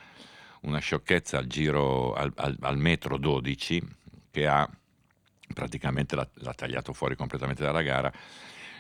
una 0.62 0.80
sciocchezza 0.80 1.38
al 1.38 1.48
giro 1.48 2.14
al, 2.14 2.32
al- 2.36 2.58
al 2.62 2.78
metro 2.78 3.18
12, 3.18 3.82
che 4.32 4.48
ha 4.48 4.70
praticamente 5.54 6.16
l'ha, 6.16 6.28
l'ha 6.36 6.54
tagliato 6.54 6.94
fuori 6.94 7.16
completamente 7.16 7.64
dalla 7.64 7.82
gara. 7.82 8.12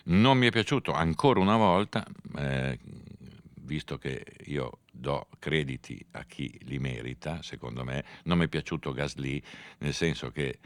Non 0.06 0.38
mi 0.38 0.48
è 0.48 0.51
piaciuto 0.51 0.94
ancora 0.94 1.39
una 1.39 1.58
volta, 1.58 2.06
eh, 2.38 2.79
visto 3.62 3.98
che 3.98 4.24
io 4.46 4.79
do 4.91 5.27
crediti 5.39 6.03
a 6.12 6.24
chi 6.24 6.58
li 6.63 6.79
merita, 6.79 7.41
secondo 7.41 7.84
me, 7.84 8.03
non 8.24 8.38
mi 8.38 8.46
è 8.46 8.48
piaciuto 8.48 8.91
Gasly, 8.94 9.41
nel 9.79 9.94
senso 9.94 10.32
che 10.32 10.60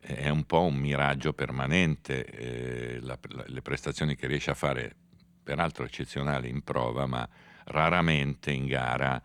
è 0.00 0.28
un 0.28 0.44
po' 0.44 0.62
un 0.62 0.76
miraggio 0.76 1.32
permanente, 1.32 2.24
eh, 2.24 3.00
la- 3.00 3.18
la- 3.30 3.44
le 3.46 3.62
prestazioni 3.62 4.14
che 4.16 4.26
riesce 4.26 4.50
a 4.50 4.54
fare, 4.54 4.94
peraltro 5.42 5.84
eccezionali 5.84 6.48
in 6.48 6.62
prova, 6.62 7.06
ma 7.06 7.28
raramente 7.64 8.50
in 8.50 8.66
gara 8.66 9.22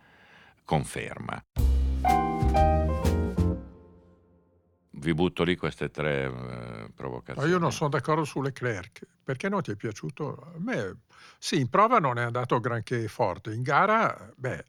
conferma. 0.63 1.41
Vi 4.95 5.13
butto 5.13 5.43
lì 5.43 5.57
queste 5.57 5.89
tre 5.89 6.23
eh, 6.25 6.29
Ma 6.29 6.87
provocazioni. 6.95 7.49
io 7.49 7.57
non 7.57 7.71
sono 7.71 7.89
d'accordo 7.89 8.23
su 8.23 8.41
Leclerc. 8.41 9.05
Perché 9.23 9.49
non 9.49 9.61
ti 9.61 9.71
è 9.71 9.75
piaciuto? 9.75 10.51
A 10.55 10.59
me, 10.59 10.99
sì, 11.39 11.59
in 11.59 11.69
prova 11.69 11.97
non 11.99 12.17
è 12.17 12.23
andato 12.23 12.59
granché 12.59 13.07
forte. 13.07 13.53
In 13.53 13.61
gara, 13.63 14.31
beh, 14.35 14.65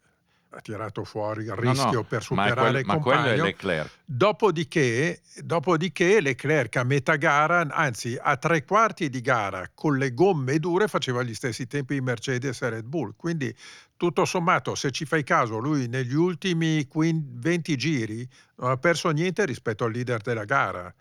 ha 0.56 0.60
tirato 0.60 1.04
fuori 1.04 1.42
il 1.42 1.48
No, 1.48 1.54
rischio 1.54 1.90
no, 1.92 2.02
per 2.04 2.10
ma, 2.10 2.18
è 2.18 2.22
superare 2.22 2.60
quel- 2.70 2.80
il 2.80 2.86
ma 2.86 2.98
quello 2.98 3.18
è 3.18 3.22
compagno. 3.22 3.44
Leclerc. 3.44 3.90
Dopodiché, 4.04 5.20
dopodiché 5.42 6.20
Leclerc 6.20 6.76
a 6.76 6.84
metà 6.84 7.16
gara, 7.16 7.66
anzi 7.70 8.16
a 8.20 8.36
tre 8.36 8.64
quarti 8.64 9.08
di 9.10 9.20
gara, 9.20 9.70
con 9.74 9.96
le 9.98 10.14
gomme 10.14 10.58
dure 10.58 10.88
faceva 10.88 11.22
gli 11.22 11.34
stessi 11.34 11.66
tempi 11.66 11.94
di 11.94 12.00
Mercedes 12.00 12.62
e 12.62 12.68
Red 12.70 12.84
Bull. 12.86 13.14
Quindi 13.16 13.54
tutto 13.96 14.24
sommato, 14.24 14.74
se 14.74 14.90
ci 14.90 15.04
fai 15.04 15.24
caso, 15.24 15.58
lui 15.58 15.88
negli 15.88 16.14
ultimi 16.14 16.86
15 16.86 17.32
20 17.40 17.76
giri 17.76 18.28
non 18.56 18.70
ha 18.70 18.76
perso 18.76 19.10
niente 19.10 19.44
rispetto 19.44 19.84
al 19.84 19.92
leader 19.92 20.20
della 20.20 20.44
gara. 20.44 20.92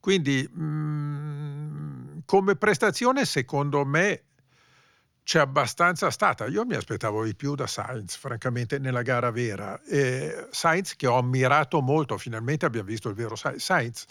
Quindi 0.00 0.48
mm, 0.58 2.18
come 2.24 2.56
prestazione, 2.56 3.24
secondo 3.24 3.84
me, 3.84 4.22
c'è 5.24 5.38
abbastanza 5.38 6.10
stata. 6.10 6.46
Io 6.46 6.64
mi 6.64 6.74
aspettavo 6.74 7.24
di 7.24 7.34
più 7.34 7.54
da 7.54 7.66
Sainz, 7.66 8.16
francamente, 8.16 8.78
nella 8.78 9.02
gara 9.02 9.30
vera. 9.30 9.80
E 9.82 10.48
Sainz, 10.50 10.96
che 10.96 11.06
ho 11.06 11.16
ammirato 11.16 11.80
molto, 11.80 12.18
finalmente 12.18 12.66
abbiamo 12.66 12.88
visto 12.88 13.08
il 13.08 13.14
vero 13.14 13.36
Sainz. 13.36 13.62
Sainz 13.62 14.04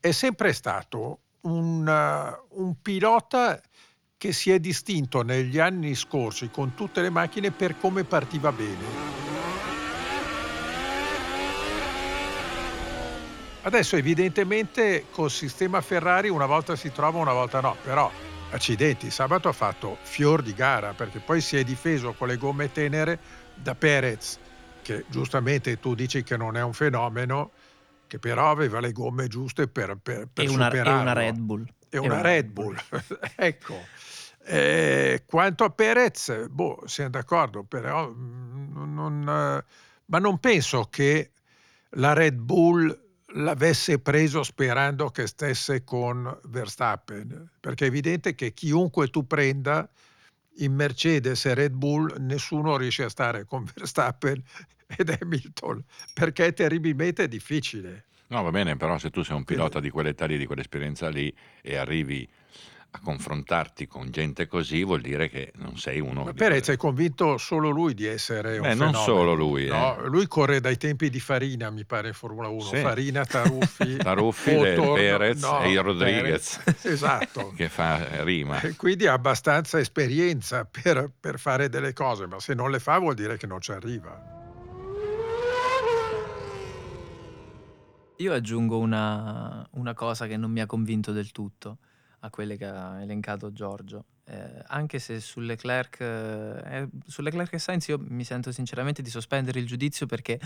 è 0.00 0.10
sempre 0.10 0.52
stato 0.52 1.20
un, 1.42 1.86
uh, 1.86 2.60
un 2.60 2.74
pilota 2.82 3.60
che 4.16 4.32
si 4.32 4.50
è 4.50 4.58
distinto 4.58 5.22
negli 5.22 5.58
anni 5.58 5.94
scorsi 5.94 6.48
con 6.50 6.74
tutte 6.74 7.02
le 7.02 7.10
macchine 7.10 7.50
per 7.50 7.78
come 7.78 8.04
partiva 8.04 8.52
bene. 8.52 9.10
Adesso 13.62 13.96
evidentemente 13.96 15.06
col 15.10 15.30
sistema 15.30 15.80
Ferrari 15.80 16.28
una 16.28 16.46
volta 16.46 16.74
si 16.74 16.90
trova, 16.90 17.18
una 17.18 17.32
volta 17.32 17.60
no, 17.60 17.76
però 17.82 18.10
accidenti, 18.52 19.10
sabato 19.10 19.48
ha 19.48 19.52
fatto 19.52 19.98
fior 20.02 20.42
di 20.42 20.54
gara 20.54 20.92
perché 20.92 21.18
poi 21.20 21.40
si 21.40 21.56
è 21.56 21.64
difeso 21.64 22.12
con 22.12 22.28
le 22.28 22.36
gomme 22.36 22.70
tenere 22.70 23.18
da 23.54 23.74
Perez, 23.74 24.38
che 24.82 25.04
giustamente 25.08 25.78
tu 25.80 25.94
dici 25.94 26.22
che 26.22 26.36
non 26.36 26.56
è 26.56 26.62
un 26.62 26.72
fenomeno, 26.72 27.50
che 28.06 28.18
però 28.18 28.50
aveva 28.50 28.80
le 28.80 28.92
gomme 28.92 29.28
giuste 29.28 29.68
per, 29.68 29.96
per, 30.02 30.28
per 30.32 30.44
E 30.44 30.48
una, 30.48 30.70
e 30.70 30.80
una 30.80 31.12
Red 31.12 31.38
Bull. 31.38 31.66
È 31.88 31.96
una 31.96 32.20
Red 32.20 32.48
Bull, 32.48 32.76
ecco. 33.36 33.78
Eh, 34.44 35.22
quanto 35.24 35.64
a 35.64 35.70
Perez, 35.70 36.48
boh, 36.48 36.82
siamo 36.86 37.10
d'accordo, 37.10 37.62
però 37.62 38.08
mm, 38.10 38.94
non, 38.94 39.20
eh, 39.28 39.64
ma 40.06 40.18
non 40.18 40.38
penso 40.38 40.88
che 40.90 41.30
la 41.90 42.12
Red 42.12 42.34
Bull 42.34 42.98
l'avesse 43.34 43.98
preso 43.98 44.42
sperando 44.42 45.10
che 45.10 45.26
stesse 45.26 45.84
con 45.84 46.38
Verstappen, 46.44 47.50
perché 47.60 47.84
è 47.84 47.88
evidente 47.88 48.34
che 48.34 48.52
chiunque 48.52 49.08
tu 49.08 49.26
prenda 49.26 49.88
in 50.56 50.74
Mercedes 50.74 51.44
e 51.46 51.54
Red 51.54 51.72
Bull, 51.72 52.14
nessuno 52.18 52.76
riesce 52.76 53.04
a 53.04 53.08
stare 53.08 53.44
con 53.44 53.64
Verstappen 53.74 54.42
ed 54.86 55.16
Hamilton, 55.20 55.82
perché 56.12 56.46
è 56.46 56.52
terribilmente 56.52 57.28
difficile. 57.28 58.04
No, 58.28 58.42
va 58.42 58.50
bene, 58.50 58.76
però 58.76 58.98
se 58.98 59.10
tu 59.10 59.22
sei 59.22 59.36
un 59.36 59.44
pilota 59.44 59.78
di 59.78 59.90
quell'età 59.90 60.24
lì, 60.24 60.38
di 60.38 60.46
quell'esperienza 60.46 61.08
lì 61.08 61.34
e 61.60 61.76
arrivi 61.76 62.28
a 62.94 63.00
confrontarti 63.02 63.86
con 63.86 64.10
gente 64.10 64.46
così, 64.46 64.84
vuol 64.84 65.00
dire 65.00 65.30
che 65.30 65.52
non 65.56 65.78
sei 65.78 65.98
uno 65.98 66.24
Ma 66.24 66.34
Perez 66.34 66.68
è 66.68 66.76
convinto 66.76 67.38
solo 67.38 67.70
lui 67.70 67.94
di 67.94 68.04
essere 68.04 68.56
un 68.56 68.62
Beh, 68.62 68.74
non 68.74 68.92
fenomeno. 68.92 69.02
solo 69.02 69.34
lui, 69.34 69.64
eh. 69.64 69.70
No, 69.70 70.06
lui 70.08 70.26
corre 70.26 70.60
dai 70.60 70.76
tempi 70.76 71.08
di 71.08 71.18
Farina, 71.18 71.70
mi 71.70 71.86
pare, 71.86 72.08
in 72.08 72.14
Formula 72.14 72.48
1. 72.48 72.60
Sì. 72.60 72.76
Farina, 72.76 73.24
Taruffi, 73.24 73.96
Taruffi, 73.96 74.54
Motor, 74.54 74.94
Perez 74.98 75.40
no, 75.40 75.62
e 75.62 75.70
il 75.70 75.80
Rodriguez. 75.80 76.60
Perez, 76.62 76.84
esatto. 76.92 77.52
che 77.56 77.70
fa 77.70 78.22
rima. 78.24 78.60
E 78.60 78.76
Quindi 78.76 79.06
ha 79.06 79.14
abbastanza 79.14 79.78
esperienza 79.78 80.66
per, 80.66 81.10
per 81.18 81.38
fare 81.38 81.70
delle 81.70 81.94
cose, 81.94 82.26
ma 82.26 82.40
se 82.40 82.52
non 82.52 82.70
le 82.70 82.78
fa 82.78 82.98
vuol 82.98 83.14
dire 83.14 83.38
che 83.38 83.46
non 83.46 83.60
ci 83.62 83.72
arriva. 83.72 84.40
Io 88.16 88.32
aggiungo 88.34 88.78
una, 88.78 89.66
una 89.72 89.94
cosa 89.94 90.26
che 90.26 90.36
non 90.36 90.50
mi 90.50 90.60
ha 90.60 90.66
convinto 90.66 91.12
del 91.12 91.32
tutto 91.32 91.78
a 92.24 92.30
quelle 92.30 92.56
che 92.56 92.66
ha 92.66 93.00
elencato 93.02 93.52
Giorgio. 93.52 94.04
Eh, 94.24 94.62
anche 94.68 94.98
se 94.98 95.20
su 95.20 95.40
Leclerc, 95.40 96.00
eh, 96.00 96.88
su 97.06 97.22
Leclerc 97.22 97.52
e 97.52 97.58
Sainz 97.58 97.88
io 97.88 97.98
mi 97.98 98.24
sento 98.24 98.52
sinceramente 98.52 99.02
di 99.02 99.10
sospendere 99.10 99.58
il 99.58 99.66
giudizio 99.66 100.06
perché 100.06 100.38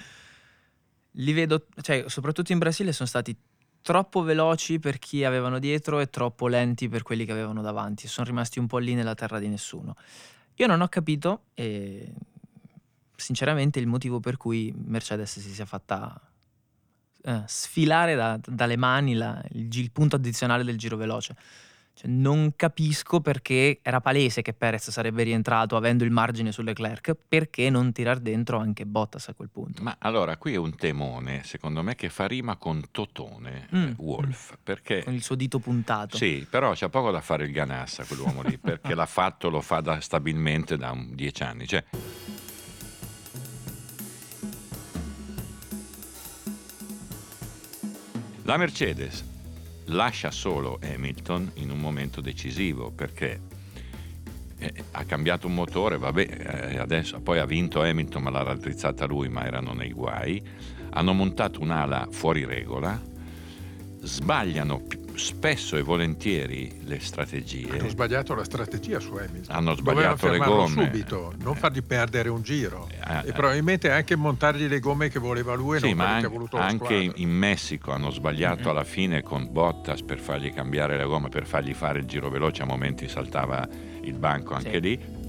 li 1.13 1.33
vedo, 1.33 1.67
cioè 1.83 2.05
soprattutto 2.09 2.53
in 2.53 2.59
Brasile 2.59 2.93
sono 2.93 3.09
stati 3.09 3.37
troppo 3.83 4.23
veloci 4.23 4.79
per 4.79 4.99
chi 4.99 5.25
avevano 5.25 5.59
dietro 5.59 6.01
e 6.01 6.09
troppo 6.09 6.49
lenti 6.49 6.89
per 6.89 7.03
quelli 7.03 7.25
che 7.25 7.33
avevano 7.33 7.63
davanti. 7.63 8.09
Sono 8.09 8.27
rimasti 8.27 8.59
un 8.59 8.67
po' 8.67 8.79
lì 8.79 8.95
nella 8.95 9.15
terra 9.15 9.39
di 9.39 9.49
nessuno. 9.49 9.95
Io 10.57 10.67
non 10.67 10.81
ho 10.81 10.89
capito, 10.89 11.45
eh, 11.55 12.13
sinceramente, 13.15 13.79
il 13.79 13.87
motivo 13.87 14.21
per 14.21 14.39
cui 14.39 14.75
Mercedes 14.75 15.39
si 15.39 15.53
sia 15.53 15.67
fatta 15.67 16.19
eh, 17.27 17.43
sfilare 17.47 18.15
da- 18.15 18.39
dalle 18.47 18.77
mani 18.77 19.15
la- 19.15 19.43
il, 19.53 19.69
il 19.77 19.91
punto 19.91 20.17
addizionale 20.17 20.63
del 20.65 20.79
giro 20.79 20.97
veloce. 20.97 21.35
Cioè, 21.99 22.11
non 22.11 22.53
capisco 22.57 23.23
perché 23.23 23.79
era 23.81 24.03
palese 24.03 24.43
che 24.43 24.53
Perez 24.53 24.91
sarebbe 24.91 25.23
rientrato 25.23 25.77
avendo 25.77 26.05
il 26.05 26.11
margine 26.11 26.53
su 26.53 26.61
Leclerc, 26.61 27.17
perché 27.27 27.71
non 27.71 27.91
tirar 27.93 28.19
dentro 28.19 28.59
anche 28.59 28.85
Bottas 28.85 29.29
a 29.29 29.33
quel 29.35 29.49
punto. 29.51 29.83
Ma 29.83 29.97
allora, 30.01 30.37
qui 30.37 30.53
è 30.53 30.57
un 30.57 30.77
temone, 30.77 31.43
secondo 31.45 31.83
me, 31.83 31.95
che 31.95 32.11
fa 32.11 32.27
rima 32.27 32.57
con 32.57 32.83
Totone, 32.91 33.69
Mm, 33.75 33.83
eh, 33.87 33.95
Wolf, 33.97 34.59
perché... 34.63 35.05
Con 35.05 35.15
il 35.15 35.23
suo 35.23 35.37
dito 35.37 35.59
puntato. 35.59 36.19
Sì, 36.19 36.47
però 36.51 36.75
c'è 36.75 36.91
poco 36.91 37.11
da 37.11 37.23
fare 37.23 37.47
il 37.47 37.51
ganassa 37.53 38.05
quell'uomo 38.05 38.43
lì, 38.43 38.59
perché 38.59 38.95
l'ha 38.95 39.07
fatto, 39.07 39.49
lo 39.49 39.63
fa 39.63 39.81
da- 39.81 39.99
stabilmente 40.03 40.77
da 40.77 40.91
un- 40.91 41.15
dieci 41.15 41.43
anni. 41.45 41.67
Cioè, 41.67 41.83
la 48.47 48.57
Mercedes 48.57 49.25
lascia 49.87 50.31
solo 50.31 50.79
Hamilton 50.81 51.51
in 51.55 51.71
un 51.71 51.81
momento 51.81 52.21
decisivo 52.21 52.93
perché 52.93 53.41
eh, 54.59 54.73
ha 54.93 55.05
cambiato 55.05 55.49
un 55.49 55.55
motore, 55.55 55.99
vabbè, 55.99 56.71
eh, 56.71 56.79
adesso, 56.79 57.21
poi 57.21 57.41
ha 57.41 57.45
vinto 57.45 57.83
Hamilton 57.83 58.23
ma 58.23 58.31
l'ha 58.31 58.45
raddrizzata 58.45 59.05
lui, 59.05 59.29
ma 59.29 59.45
erano 59.45 59.73
nei 59.73 59.91
guai. 59.91 60.41
Hanno 60.91 61.13
montato 61.13 61.61
un'ala 61.61 62.07
fuori 62.13 62.45
regola, 62.45 63.03
sbagliano 64.03 64.87
spesso 65.17 65.77
e 65.77 65.83
volentieri 65.83 66.81
le 66.85 67.01
strategie. 67.01 67.71
Hanno 67.71 67.89
sbagliato 67.89 68.35
la 68.35 68.45
strategia 68.45 69.01
su 69.01 69.13
Hamilton. 69.13 69.55
Hanno 69.55 69.75
sbagliato 69.75 70.29
le 70.29 70.39
gomme. 70.39 70.85
subito, 70.85 71.33
non 71.39 71.55
fargli 71.55 71.83
perdere 71.83 72.29
un 72.29 72.43
giro. 72.43 72.89
Eh, 72.89 73.29
e 73.29 73.33
probabilmente 73.33 73.91
anche 73.91 74.15
montargli 74.15 74.67
le 74.67 74.79
gomme 74.79 75.09
che 75.09 75.19
voleva 75.19 75.55
lui 75.55 75.77
e 75.77 75.81
sì, 75.81 75.89
non 75.89 75.97
ma 75.97 76.21
che 76.21 76.27
ha 76.27 76.29
voluto 76.29 76.57
anche 76.57 77.13
in 77.15 77.31
Messico 77.31 77.93
hanno 77.93 78.11
sbagliato 78.11 78.61
mm-hmm. 78.61 78.69
alla 78.69 78.85
fine 78.85 79.23
con 79.23 79.49
Bottas 79.51 80.03
per 80.03 80.19
fargli 80.19 80.53
cambiare 80.53 80.97
le 80.97 81.05
gomme, 81.05 81.29
per 81.29 81.47
fargli 81.47 81.75
fare 81.75 82.01
il 82.01 82.07
giro 82.07 82.29
veloce, 82.29 82.63
a 82.63 82.67
momenti 82.67 83.09
saltava 83.09 83.67
il 84.03 84.15
banco 84.15 84.55
anche 84.55 84.73
sì. 84.73 84.81
lì. 84.81 85.25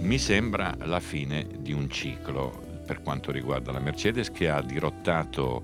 Mi 0.00 0.18
sembra 0.18 0.74
la 0.84 0.98
fine 0.98 1.46
di 1.58 1.72
un 1.72 1.88
ciclo 1.88 2.69
per 2.90 3.02
quanto 3.02 3.30
riguarda 3.30 3.70
la 3.70 3.78
Mercedes 3.78 4.32
che 4.32 4.50
ha 4.50 4.60
dirottato 4.60 5.62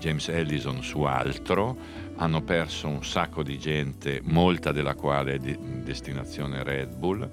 James 0.00 0.26
Ellison 0.26 0.82
su 0.82 1.02
altro, 1.02 1.76
hanno 2.16 2.42
perso 2.42 2.88
un 2.88 3.04
sacco 3.04 3.44
di 3.44 3.56
gente, 3.56 4.20
molta 4.24 4.72
della 4.72 4.96
quale 4.96 5.34
è 5.34 5.38
di 5.38 5.56
destinazione 5.84 6.64
Red 6.64 6.96
Bull. 6.96 7.30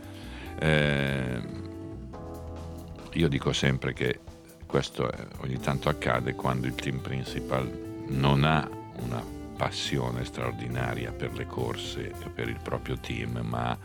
Eh, 0.60 1.42
io 3.14 3.28
dico 3.28 3.54
sempre 3.54 3.94
che 3.94 4.20
questo 4.68 5.10
ogni 5.38 5.58
tanto 5.58 5.90
accade 5.90 6.36
quando 6.36 6.68
il 6.68 6.76
team 6.76 7.00
principal 7.00 8.06
non 8.10 8.44
ha 8.44 8.70
una 9.00 9.24
passione 9.58 10.26
straordinaria 10.26 11.12
per 11.12 11.34
le 11.34 11.48
corse 11.48 12.12
e 12.12 12.30
per 12.30 12.50
il 12.50 12.60
proprio 12.62 13.00
team, 13.00 13.40
ma 13.44 13.76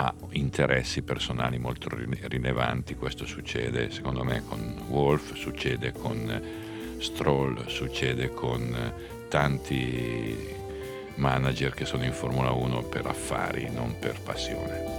ha 0.00 0.14
interessi 0.30 1.02
personali 1.02 1.58
molto 1.58 1.90
rilevanti, 1.90 2.94
questo 2.94 3.26
succede 3.26 3.90
secondo 3.90 4.24
me 4.24 4.42
con 4.48 4.86
Wolf, 4.88 5.34
succede 5.34 5.92
con 5.92 6.96
Stroll, 6.98 7.66
succede 7.66 8.30
con 8.30 8.94
tanti 9.28 10.56
manager 11.16 11.74
che 11.74 11.84
sono 11.84 12.04
in 12.04 12.14
Formula 12.14 12.50
1 12.50 12.82
per 12.84 13.06
affari, 13.06 13.70
non 13.70 13.98
per 13.98 14.18
passione. 14.22 14.98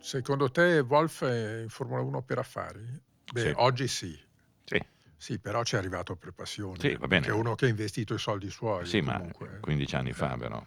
Secondo 0.00 0.50
te 0.50 0.80
Wolf 0.80 1.24
è 1.24 1.60
in 1.62 1.68
Formula 1.68 2.02
1 2.02 2.22
per 2.22 2.38
affari? 2.38 2.84
Beh, 3.32 3.40
sì. 3.40 3.52
oggi 3.54 3.86
sì. 3.86 4.20
Sì. 4.64 4.84
Sì, 5.16 5.38
però 5.38 5.62
ci 5.62 5.76
è 5.76 5.78
arrivato 5.78 6.16
per 6.16 6.32
passione. 6.32 6.78
Sì, 6.80 6.96
va 6.96 7.06
bene. 7.06 7.24
Che 7.24 7.30
è 7.30 7.34
uno 7.34 7.54
che 7.54 7.66
ha 7.66 7.68
investito 7.68 8.14
i 8.14 8.18
soldi 8.18 8.50
suoi. 8.50 8.84
Sì, 8.84 9.00
comunque. 9.00 9.48
ma 9.48 9.60
15 9.60 9.94
anni 9.94 10.12
fa 10.12 10.36
però. 10.36 10.60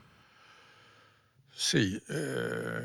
Sì, 1.61 2.01
eh, 2.07 2.81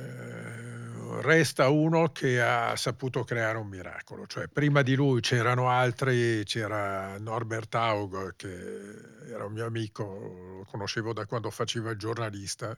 resta 1.21 1.69
uno 1.69 2.11
che 2.11 2.43
ha 2.43 2.75
saputo 2.75 3.23
creare 3.23 3.57
un 3.57 3.69
miracolo, 3.69 4.27
cioè 4.27 4.49
prima 4.49 4.83
di 4.83 4.97
lui 4.97 5.21
c'erano 5.21 5.71
altri, 5.71 6.43
c'era 6.43 7.17
Norbert 7.19 7.73
Haug 7.73 8.35
che 8.35 9.31
era 9.31 9.45
un 9.45 9.53
mio 9.53 9.65
amico, 9.65 10.03
lo 10.03 10.67
conoscevo 10.69 11.13
da 11.13 11.25
quando 11.25 11.53
faceva 11.53 11.93
il 11.93 11.99
giornalista, 11.99 12.77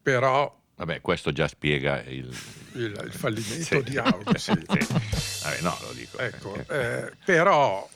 però... 0.00 0.62
Vabbè, 0.76 1.02
questo 1.02 1.30
già 1.30 1.46
spiega 1.46 2.02
il, 2.04 2.34
il, 2.72 2.98
il 3.04 3.12
fallimento 3.12 3.64
sì. 3.64 3.82
di 3.82 3.98
Haug, 3.98 4.32
sì. 4.36 4.52
sì. 4.52 5.42
Vabbè, 5.42 5.60
no, 5.60 5.76
lo 5.82 5.92
dico. 5.92 6.16
Ecco, 6.16 6.54
eh, 6.70 7.12
però 7.22 7.86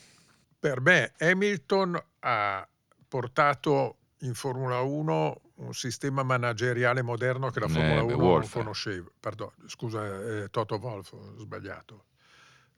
per 0.59 0.83
me 0.83 1.15
Hamilton 1.17 1.99
ha 2.19 2.69
portato 3.09 4.00
in 4.21 4.35
Formula 4.35 4.81
1 4.81 5.41
un 5.57 5.75
sistema 5.75 6.23
manageriale 6.23 7.03
moderno 7.03 7.51
che 7.51 7.61
la 7.61 7.69
Formula 7.69 8.03
1 8.03 8.15
Wolf. 8.17 8.55
non 8.55 8.65
conosceva. 8.65 9.09
Pardon, 9.19 9.51
scusa, 9.67 10.43
eh, 10.43 10.49
Toto 10.51 10.77
Wolf, 10.77 11.13
ho 11.13 11.35
sbagliato. 11.39 12.05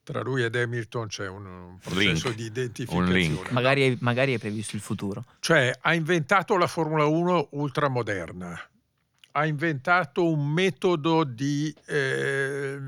Tra 0.03 0.21
lui 0.21 0.43
ed 0.43 0.57
Hamilton 0.57 1.07
c'è 1.07 1.29
un, 1.29 1.47
un 1.47 1.79
processo 1.79 2.29
link. 2.29 2.35
di 2.35 2.45
identificazione. 2.45 3.51
Magari, 3.51 3.97
magari 4.01 4.33
hai 4.33 4.39
previsto 4.39 4.75
il 4.75 4.83
futuro. 4.83 5.25
Cioè, 5.39 5.79
ha 5.81 5.95
inventato 5.95 6.57
la 6.57 6.67
Formula 6.67 7.05
1 7.05 7.49
ultramoderna. 7.53 8.61
Ha 9.35 9.47
inventato 9.47 10.29
un 10.29 10.49
metodo 10.49 11.25
di 11.25 11.75
eh, 11.87 12.79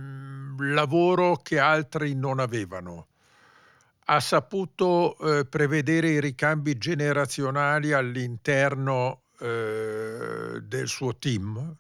lavoro 0.59 1.37
che 1.37 1.59
altri 1.59 2.15
non 2.15 2.41
avevano 2.41 3.07
ha 4.05 4.21
saputo 4.21 5.17
eh, 5.19 5.47
prevedere 5.47 6.09
i 6.09 6.21
ricambi 6.21 6.77
generazionali 6.77 7.93
all'interno 7.93 9.23
eh, 9.41 10.61
del 10.63 10.89
suo 10.89 11.17
team. 11.17 11.77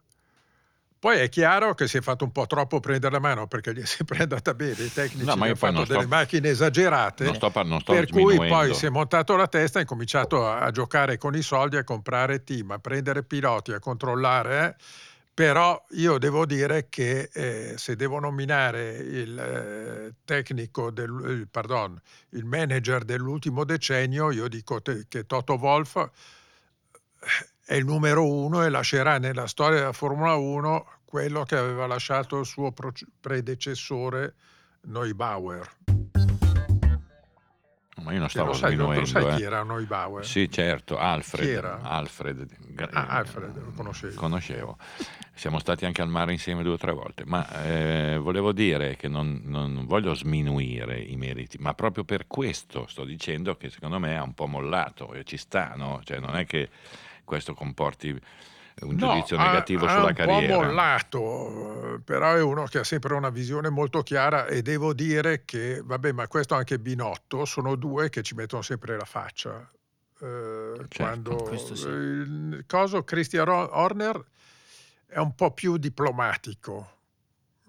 Poi 0.98 1.18
è 1.18 1.28
chiaro 1.28 1.74
che 1.74 1.86
si 1.86 1.98
è 1.98 2.00
fatto 2.00 2.24
un 2.24 2.32
po' 2.32 2.46
troppo 2.46 2.80
prendere 2.80 3.12
la 3.12 3.20
mano 3.20 3.46
perché 3.46 3.74
gli 3.74 3.82
è 3.82 3.84
sempre 3.84 4.22
andata 4.22 4.54
bene, 4.54 4.84
i 4.84 4.90
tecnici 4.90 5.26
no, 5.26 5.32
hanno 5.32 5.54
fatto 5.54 5.84
delle 5.84 6.00
sto, 6.00 6.08
macchine 6.08 6.48
esagerate, 6.48 7.24
non 7.24 7.34
sto, 7.34 7.52
non 7.62 7.80
sto 7.80 7.92
per 7.92 8.08
cui 8.08 8.36
poi 8.38 8.72
si 8.72 8.86
è 8.86 8.88
montato 8.88 9.36
la 9.36 9.46
testa 9.46 9.80
e 9.80 9.82
ha 9.82 9.84
cominciato 9.84 10.46
a, 10.46 10.60
a, 10.60 10.70
giocare 10.70 11.18
con 11.18 11.34
i 11.34 11.42
soldi, 11.42 11.76
a 11.76 11.84
comprare 11.84 12.42
team, 12.42 12.70
a 12.70 12.78
prendere 12.78 13.22
piloti, 13.22 13.72
a 13.72 13.80
controllare. 13.80 14.76
Eh 14.78 15.12
però 15.34 15.84
io 15.90 16.18
devo 16.18 16.46
dire 16.46 16.88
che 16.88 17.28
eh, 17.32 17.74
se 17.76 17.96
devo 17.96 18.20
nominare 18.20 18.94
il 18.94 19.36
eh, 19.36 20.14
tecnico, 20.24 20.92
del, 20.92 21.10
il, 21.26 21.48
pardon, 21.50 22.00
il 22.30 22.44
manager 22.44 23.02
dell'ultimo 23.04 23.64
decennio, 23.64 24.30
io 24.30 24.46
dico 24.46 24.80
te, 24.80 25.06
che 25.08 25.26
Toto 25.26 25.54
Wolf 25.54 25.96
eh, 25.96 26.10
è 27.64 27.74
il 27.74 27.84
numero 27.84 28.24
uno 28.30 28.64
e 28.64 28.68
lascerà 28.68 29.18
nella 29.18 29.48
storia 29.48 29.80
della 29.80 29.92
Formula 29.92 30.34
1 30.36 30.86
quello 31.04 31.42
che 31.42 31.56
aveva 31.56 31.88
lasciato 31.88 32.38
il 32.38 32.46
suo 32.46 32.72
predecessore 33.20 34.34
Neubauer. 34.82 36.13
Ma 38.02 38.12
io 38.12 38.18
non 38.18 38.28
stavo 38.28 38.52
sai, 38.52 38.74
sminuendo. 38.74 39.06
sai 39.06 39.32
eh. 39.32 39.36
chi 39.36 39.42
era 39.42 39.62
Neubauer? 39.62 40.26
Sì, 40.26 40.50
certo, 40.50 40.98
Alfred. 40.98 41.44
Chi 41.44 41.52
era? 41.52 41.80
Alfred. 41.80 42.46
Ah, 42.90 43.06
Alfred, 43.06 43.56
lo 43.56 43.72
conoscevo. 43.74 44.14
Conoscevo. 44.14 44.76
Siamo 45.32 45.58
stati 45.58 45.84
anche 45.84 46.02
al 46.02 46.08
mare 46.08 46.32
insieme 46.32 46.62
due 46.62 46.74
o 46.74 46.76
tre 46.76 46.92
volte, 46.92 47.24
ma 47.24 47.64
eh, 47.64 48.18
volevo 48.18 48.52
dire 48.52 48.96
che 48.96 49.08
non, 49.08 49.42
non, 49.44 49.84
voglio 49.86 50.14
sminuire 50.14 50.98
i 50.98 51.16
meriti, 51.16 51.56
ma 51.58 51.74
proprio 51.74 52.04
per 52.04 52.26
questo 52.26 52.86
sto 52.88 53.04
dicendo 53.04 53.56
che 53.56 53.70
secondo 53.70 53.98
me 53.98 54.16
ha 54.16 54.22
un 54.22 54.34
po' 54.34 54.46
mollato 54.46 55.12
e 55.12 55.24
ci 55.24 55.36
sta, 55.36 55.74
no? 55.76 56.00
Cioè 56.04 56.18
non 56.18 56.36
è 56.36 56.44
che 56.46 56.68
questo 57.24 57.54
comporti 57.54 58.20
un 58.80 58.96
no, 58.96 59.08
giudizio 59.08 59.36
negativo 59.36 59.86
ha, 59.86 59.88
sulla 59.90 60.02
ha 60.02 60.08
un 60.08 60.14
carriera. 60.14 60.56
po' 60.56 60.62
mollato, 60.62 62.00
però 62.04 62.34
è 62.34 62.42
uno 62.42 62.64
che 62.64 62.78
ha 62.78 62.84
sempre 62.84 63.14
una 63.14 63.30
visione 63.30 63.70
molto 63.70 64.02
chiara 64.02 64.46
e 64.46 64.62
devo 64.62 64.92
dire 64.92 65.44
che, 65.44 65.80
vabbè, 65.84 66.12
ma 66.12 66.26
questo 66.28 66.54
anche 66.54 66.78
Binotto, 66.78 67.44
sono 67.44 67.76
due 67.76 68.08
che 68.10 68.22
ci 68.22 68.34
mettono 68.34 68.62
sempre 68.62 68.96
la 68.96 69.04
faccia. 69.04 69.70
Eh, 70.20 70.86
certo, 70.88 70.88
quando 70.96 71.58
sì. 71.74 71.86
il 71.86 72.64
coso 72.66 73.02
Christian 73.04 73.48
Horner 73.48 74.24
è 75.06 75.18
un 75.18 75.34
po' 75.34 75.52
più 75.52 75.76
diplomatico, 75.76 76.90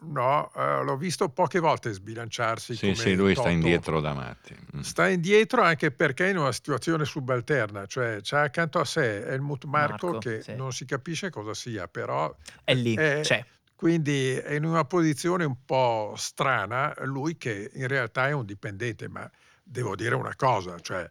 No, 0.08 0.52
uh, 0.54 0.84
l'ho 0.84 0.98
visto 0.98 1.30
poche 1.30 1.60
volte 1.60 1.92
sbilanciarsi. 1.92 2.76
Sì, 2.76 2.96
sì, 2.96 3.16
lui 3.16 3.34
Toto. 3.34 3.48
sta 3.48 3.54
indietro 3.54 4.02
da 4.02 4.14
matti. 4.14 4.56
Mm. 4.76 4.80
Sta 4.82 5.08
indietro 5.08 5.62
anche 5.62 5.92
perché 5.92 6.28
è 6.28 6.30
in 6.30 6.38
una 6.38 6.52
situazione 6.52 7.06
subalterna, 7.06 7.86
cioè 7.86 8.20
c'è 8.22 8.38
accanto 8.38 8.80
a 8.80 8.86
sé 8.86 9.26
Helmut 9.26 9.66
Marco, 9.66 10.08
Marco 10.08 10.20
che 10.20 10.42
sì. 10.42 10.56
non 10.56 10.72
si 10.72 10.86
capisce 10.86 11.30
cosa 11.30 11.54
sia, 11.54 11.88
però 11.88 12.34
è 12.64 12.74
lì, 12.74 12.96
è, 12.96 13.20
c'è. 13.22 13.46
Quindi 13.76 14.34
è 14.34 14.54
in 14.54 14.64
una 14.64 14.86
posizione 14.86 15.44
un 15.44 15.58
po' 15.66 16.14
strana, 16.16 16.94
lui 17.04 17.38
che 17.38 17.70
in 17.74 17.88
realtà 17.88 18.28
è 18.28 18.32
un 18.32 18.46
dipendente, 18.46 19.10
ma 19.10 19.30
devo 19.62 19.96
dire 19.96 20.16
una 20.16 20.34
cosa, 20.36 20.80
cioè 20.80 21.10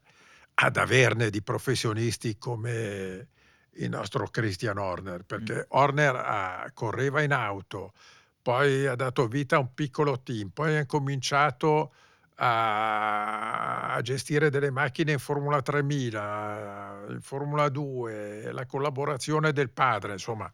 ad 0.54 0.76
averne 0.76 1.30
di 1.30 1.42
professionisti 1.42 2.38
come 2.38 3.28
il 3.76 3.88
nostro 3.88 4.28
Christian 4.28 4.78
Horner, 4.78 5.24
perché 5.24 5.54
mm. 5.54 5.62
Horner 5.68 6.14
ah, 6.16 6.70
correva 6.72 7.22
in 7.22 7.32
auto, 7.32 7.92
poi 8.44 8.86
ha 8.86 8.94
dato 8.94 9.26
vita 9.26 9.56
a 9.56 9.60
un 9.60 9.72
piccolo 9.72 10.20
team, 10.20 10.50
poi 10.50 10.76
ha 10.76 10.84
cominciato 10.84 11.94
a, 12.36 13.98
gestire 14.02 14.50
delle 14.50 14.70
macchine 14.70 15.12
in 15.12 15.18
Formula 15.18 15.62
3000, 15.62 17.06
in 17.08 17.20
Formula 17.22 17.70
2, 17.70 18.52
la 18.52 18.66
collaborazione 18.66 19.54
del 19.54 19.70
padre, 19.70 20.12
insomma 20.12 20.52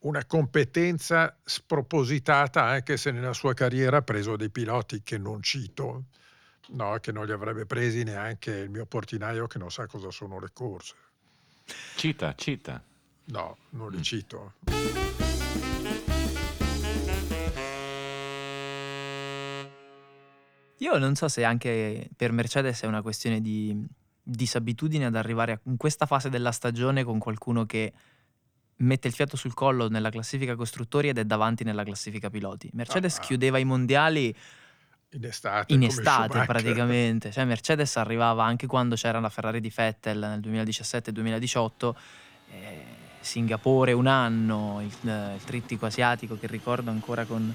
una 0.00 0.24
competenza 0.24 1.36
spropositata 1.44 2.64
anche 2.64 2.96
se 2.96 3.10
nella 3.10 3.34
sua 3.34 3.52
carriera 3.52 3.98
ha 3.98 4.02
preso 4.02 4.36
dei 4.36 4.48
piloti 4.48 5.02
che 5.02 5.18
non 5.18 5.42
cito, 5.42 6.04
no, 6.68 6.96
che 6.98 7.12
non 7.12 7.26
li 7.26 7.32
avrebbe 7.32 7.66
presi 7.66 8.04
neanche 8.04 8.52
il 8.52 8.70
mio 8.70 8.86
portinaio 8.86 9.46
che 9.46 9.58
non 9.58 9.70
sa 9.70 9.86
cosa 9.86 10.10
sono 10.10 10.40
le 10.40 10.48
corse. 10.54 10.94
Cita, 11.94 12.34
cita. 12.34 12.82
No, 13.24 13.58
non 13.70 13.90
li 13.90 13.98
mm. 13.98 14.02
cito. 14.02 14.52
Io 20.78 20.96
non 20.98 21.14
so 21.14 21.28
se 21.28 21.44
anche 21.44 22.08
per 22.16 22.32
Mercedes 22.32 22.82
è 22.82 22.86
una 22.86 23.02
questione 23.02 23.40
di 23.40 23.84
disabitudine 24.22 25.06
ad 25.06 25.16
arrivare 25.16 25.52
a- 25.52 25.60
in 25.64 25.76
questa 25.76 26.06
fase 26.06 26.28
della 26.28 26.52
stagione 26.52 27.02
con 27.04 27.18
qualcuno 27.18 27.64
che 27.66 27.92
mette 28.80 29.08
il 29.08 29.14
fiato 29.14 29.36
sul 29.36 29.54
collo 29.54 29.88
nella 29.88 30.10
classifica 30.10 30.54
costruttori 30.54 31.08
ed 31.08 31.18
è 31.18 31.24
davanti 31.24 31.64
nella 31.64 31.82
classifica 31.82 32.30
piloti. 32.30 32.70
Mercedes 32.74 33.16
Ah. 33.16 33.20
chiudeva 33.20 33.58
i 33.58 33.64
mondiali 33.64 34.32
In 35.12 35.24
estate. 35.24 35.72
in 35.72 35.82
estate 35.82 36.44
praticamente, 36.44 37.32
cioè 37.32 37.44
Mercedes 37.44 37.96
arrivava 37.96 38.44
anche 38.44 38.66
quando 38.66 38.94
c'era 38.94 39.18
la 39.18 39.30
Ferrari 39.30 39.60
di 39.60 39.72
Vettel 39.74 40.18
nel 40.18 40.40
2017-2018, 40.40 41.96
eh, 42.52 42.84
Singapore 43.20 43.92
un 43.92 44.06
anno, 44.06 44.80
il, 44.82 45.08
eh, 45.08 45.34
il 45.34 45.42
trittico 45.44 45.86
asiatico 45.86 46.38
che 46.38 46.46
ricordo 46.46 46.90
ancora 46.90 47.24
con 47.24 47.52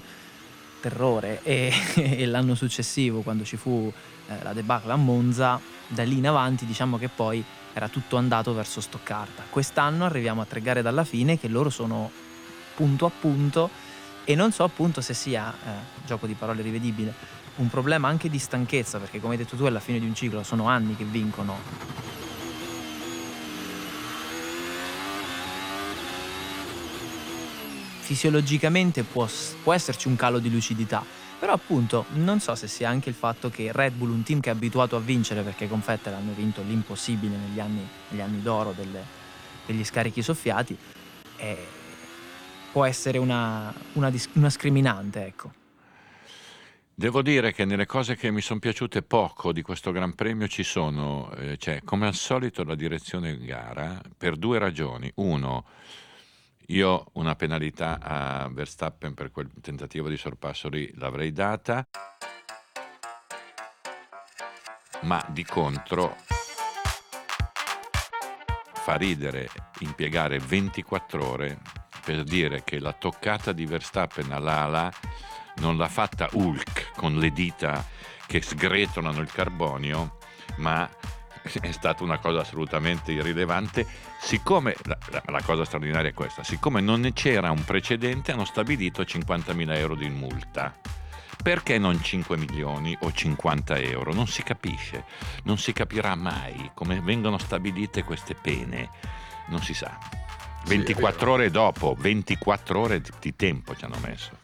terrore 0.84 1.40
e, 1.42 1.72
e 1.96 2.26
l'anno 2.26 2.54
successivo 2.54 3.22
quando 3.22 3.44
ci 3.44 3.56
fu 3.56 3.90
eh, 4.28 4.42
la 4.42 4.52
debacle 4.52 4.92
a 4.92 4.96
Monza, 4.96 5.58
da 5.88 6.02
lì 6.02 6.18
in 6.18 6.26
avanti 6.26 6.66
diciamo 6.66 6.98
che 6.98 7.08
poi 7.08 7.42
era 7.72 7.88
tutto 7.88 8.16
andato 8.16 8.52
verso 8.52 8.82
Stoccarda. 8.82 9.44
Quest'anno 9.48 10.04
arriviamo 10.04 10.42
a 10.42 10.44
tre 10.44 10.60
gare 10.60 10.82
dalla 10.82 11.04
fine 11.04 11.38
che 11.38 11.48
loro 11.48 11.70
sono 11.70 12.10
punto 12.74 13.06
a 13.06 13.10
punto 13.10 13.70
e 14.24 14.34
non 14.34 14.52
so 14.52 14.62
appunto 14.62 15.00
se 15.00 15.14
sia, 15.14 15.52
eh, 15.52 16.06
gioco 16.06 16.26
di 16.26 16.34
parole 16.34 16.60
rivedibile, 16.60 17.14
un 17.56 17.68
problema 17.68 18.08
anche 18.08 18.28
di 18.28 18.38
stanchezza, 18.38 18.98
perché 18.98 19.20
come 19.20 19.32
hai 19.32 19.38
detto 19.38 19.56
tu 19.56 19.64
alla 19.64 19.80
fine 19.80 19.98
di 19.98 20.06
un 20.06 20.14
ciclo 20.14 20.42
sono 20.42 20.68
anni 20.68 20.96
che 20.96 21.04
vincono. 21.04 22.13
Fisiologicamente 28.04 29.02
può, 29.02 29.26
può 29.62 29.72
esserci 29.72 30.08
un 30.08 30.16
calo 30.16 30.38
di 30.38 30.50
lucidità, 30.50 31.02
però 31.38 31.54
appunto 31.54 32.04
non 32.16 32.38
so 32.38 32.54
se 32.54 32.68
sia 32.68 32.90
anche 32.90 33.08
il 33.08 33.14
fatto 33.14 33.48
che 33.48 33.72
Red 33.72 33.94
Bull, 33.94 34.10
un 34.10 34.22
team 34.22 34.40
che 34.40 34.50
è 34.50 34.52
abituato 34.52 34.94
a 34.96 35.00
vincere, 35.00 35.40
perché 35.40 35.66
con 35.68 35.82
Vettel 35.82 36.12
hanno 36.12 36.34
vinto 36.34 36.60
l'impossibile 36.60 37.34
negli 37.34 37.60
anni, 37.60 37.80
negli 38.08 38.20
anni 38.20 38.42
d'oro 38.42 38.74
delle- 38.76 39.06
degli 39.64 39.82
scarichi 39.82 40.20
soffiati, 40.20 40.76
eh, 41.38 41.66
può 42.70 42.84
essere 42.84 43.16
una, 43.16 43.72
una 43.94 44.12
una 44.34 44.50
scriminante, 44.50 45.24
ecco. 45.24 45.52
Devo 46.94 47.22
dire 47.22 47.54
che 47.54 47.64
nelle 47.64 47.86
cose 47.86 48.16
che 48.16 48.30
mi 48.30 48.42
sono 48.42 48.60
piaciute 48.60 49.00
poco 49.00 49.50
di 49.50 49.62
questo 49.62 49.92
Gran 49.92 50.14
Premio 50.14 50.46
ci 50.46 50.62
sono, 50.62 51.32
eh, 51.38 51.56
cioè, 51.56 51.80
come 51.82 52.06
al 52.06 52.14
solito, 52.14 52.64
la 52.64 52.74
direzione 52.74 53.38
gara 53.38 53.98
per 54.14 54.36
due 54.36 54.58
ragioni. 54.58 55.10
Uno, 55.14 55.64
io 56.68 57.06
una 57.14 57.34
penalità 57.34 57.98
a 58.00 58.48
Verstappen 58.50 59.14
per 59.14 59.30
quel 59.30 59.50
tentativo 59.60 60.08
di 60.08 60.16
sorpasso 60.16 60.68
lì 60.68 60.90
l'avrei 60.96 61.32
data, 61.32 61.86
ma 65.02 65.22
di 65.28 65.44
contro 65.44 66.16
fa 68.72 68.96
ridere 68.96 69.48
impiegare 69.80 70.38
24 70.38 71.26
ore 71.26 71.58
per 72.04 72.22
dire 72.22 72.62
che 72.64 72.78
la 72.78 72.92
toccata 72.92 73.52
di 73.52 73.64
Verstappen 73.64 74.30
all'ala 74.30 74.92
non 75.56 75.76
l'ha 75.76 75.88
fatta 75.88 76.28
Hulk 76.32 76.92
con 76.96 77.16
le 77.18 77.30
dita 77.30 77.84
che 78.26 78.42
sgretolano 78.42 79.20
il 79.20 79.30
carbonio, 79.30 80.18
ma 80.56 80.88
è 81.60 81.72
stata 81.72 82.02
una 82.02 82.18
cosa 82.18 82.40
assolutamente 82.40 83.12
irrilevante. 83.12 83.86
Siccome 84.18 84.74
la, 84.84 84.98
la- 85.26 85.42
cosa 85.42 85.64
straordinaria 85.64 86.10
è 86.10 86.14
questa, 86.14 86.42
siccome 86.42 86.80
non 86.80 87.00
ne 87.00 87.12
c'era 87.12 87.50
un 87.50 87.64
precedente, 87.64 88.32
hanno 88.32 88.44
stabilito 88.44 89.02
50.000 89.02 89.76
euro 89.76 89.94
di 89.94 90.08
multa. 90.08 90.74
Perché 91.42 91.76
non 91.78 92.02
5 92.02 92.38
milioni 92.38 92.96
o 93.00 93.12
50 93.12 93.76
euro? 93.78 94.14
Non 94.14 94.26
si 94.26 94.42
capisce, 94.42 95.04
non 95.42 95.58
si 95.58 95.74
capirà 95.74 96.14
mai 96.14 96.70
come 96.74 97.00
vengono 97.00 97.36
stabilite 97.36 98.02
queste 98.02 98.34
pene, 98.34 98.88
non 99.48 99.60
si 99.62 99.74
sa. 99.74 99.98
Sì, 100.64 100.72
è 100.72 100.76
24 100.76 101.18
vero. 101.18 101.32
ore 101.32 101.50
dopo, 101.50 101.94
24 101.98 102.80
ore 102.80 103.02
di 103.20 103.36
tempo 103.36 103.76
ci 103.76 103.84
hanno 103.84 103.98
messo. 104.00 104.38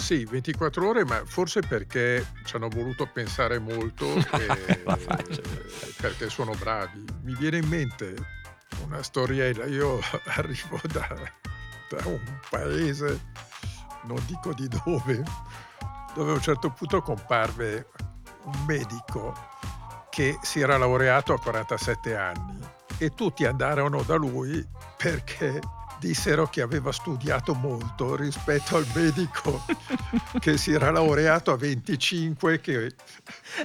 Sì, 0.00 0.24
24 0.24 0.88
ore, 0.88 1.04
ma 1.04 1.22
forse 1.24 1.60
perché 1.60 2.26
ci 2.44 2.56
hanno 2.56 2.68
voluto 2.68 3.06
pensare 3.06 3.58
molto 3.58 4.06
e- 4.32 4.82
perché 6.00 6.30
sono 6.30 6.52
bravi. 6.58 7.04
Mi 7.22 7.34
viene 7.34 7.58
in 7.58 7.68
mente 7.68 8.14
una 8.84 9.02
storiella. 9.02 9.66
Io 9.66 10.00
arrivo 10.36 10.80
da, 10.90 11.06
da 11.90 12.06
un 12.06 12.38
paese, 12.48 13.20
non 14.04 14.20
dico 14.26 14.52
di 14.54 14.66
dove, 14.68 15.22
dove 16.14 16.30
a 16.30 16.34
un 16.34 16.42
certo 16.42 16.70
punto 16.70 17.02
comparve 17.02 17.88
un 18.44 18.64
medico 18.66 19.36
che 20.08 20.38
si 20.42 20.60
era 20.60 20.76
laureato 20.76 21.34
a 21.34 21.38
47 21.38 22.16
anni 22.16 22.58
e 22.98 23.10
tutti 23.10 23.44
andarono 23.44 24.02
da 24.02 24.16
lui 24.16 24.66
perché 24.96 25.60
dissero 26.00 26.46
che 26.48 26.62
aveva 26.62 26.90
studiato 26.90 27.54
molto 27.54 28.16
rispetto 28.16 28.76
al 28.76 28.86
medico 28.94 29.64
che 30.40 30.56
si 30.56 30.72
era 30.72 30.90
laureato 30.90 31.52
a 31.52 31.56
25 31.56 32.60
che 32.60 32.94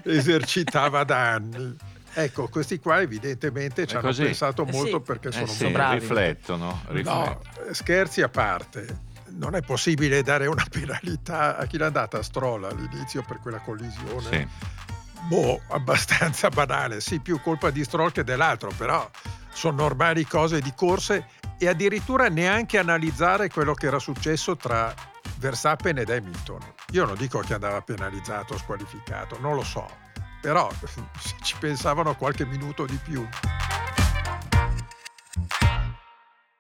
esercitava 0.04 1.04
da 1.04 1.32
anni. 1.34 1.76
Ecco, 2.18 2.48
questi 2.48 2.80
qua 2.80 3.02
evidentemente 3.02 3.86
ci 3.88 3.96
hanno 3.96 4.14
pensato 4.14 4.66
Eh 4.66 4.72
molto 4.72 4.98
sì. 4.98 5.04
perché 5.04 5.28
Eh 5.30 5.32
sono 5.32 5.48
sì, 5.48 5.68
bravi. 5.70 6.00
riflettono, 6.00 6.66
No, 6.66 6.94
riflettono. 6.94 7.42
scherzi 7.72 8.22
a 8.22 8.30
parte, 8.30 9.00
non 9.32 9.56
è 9.56 9.62
possibile 9.62 10.22
dare 10.24 10.48
una 10.48 10.66
penalità 10.70 11.58
a 11.58 11.66
chi 11.66 11.78
l'ha 11.78 11.90
data 11.90 12.20
a 12.20 12.24
Stroll 12.24 12.64
all'inizio 12.64 13.22
per 13.28 13.40
quella 13.42 13.60
collisione. 13.60 14.30
Sì. 14.30 14.48
Boh, 15.28 15.60
abbastanza 15.70 16.50
banale, 16.50 17.02
sì, 17.02 17.20
più 17.20 17.42
colpa 17.42 17.70
di 17.72 17.84
Stroll 17.84 18.12
che 18.12 18.24
dell'altro, 18.24 18.72
però 18.78 19.10
sono 19.52 19.78
normali 19.78 20.26
cose 20.26 20.62
di 20.62 20.72
corse 20.76 21.28
e 21.58 21.68
addirittura 21.68 22.28
neanche 22.28 22.78
analizzare 22.78 23.50
quello 23.50 23.74
che 23.74 23.88
era 23.88 24.00
successo 24.00 24.56
tra 24.56 24.94
Verstappen 25.38 25.98
ed 25.98 26.10
Hamilton. 26.10 26.60
Io 26.92 27.06
non 27.06 27.16
dico 27.16 27.40
che 27.40 27.54
andava 27.54 27.82
penalizzato 27.82 28.54
o 28.54 28.58
squalificato, 28.58 29.38
non 29.40 29.56
lo 29.56 29.64
so, 29.64 29.88
però 30.42 30.70
se 31.18 31.36
ci 31.42 31.56
pensavano 31.60 32.16
qualche 32.16 32.46
minuto 32.46 32.86
di 32.86 33.00
più. 33.04 33.28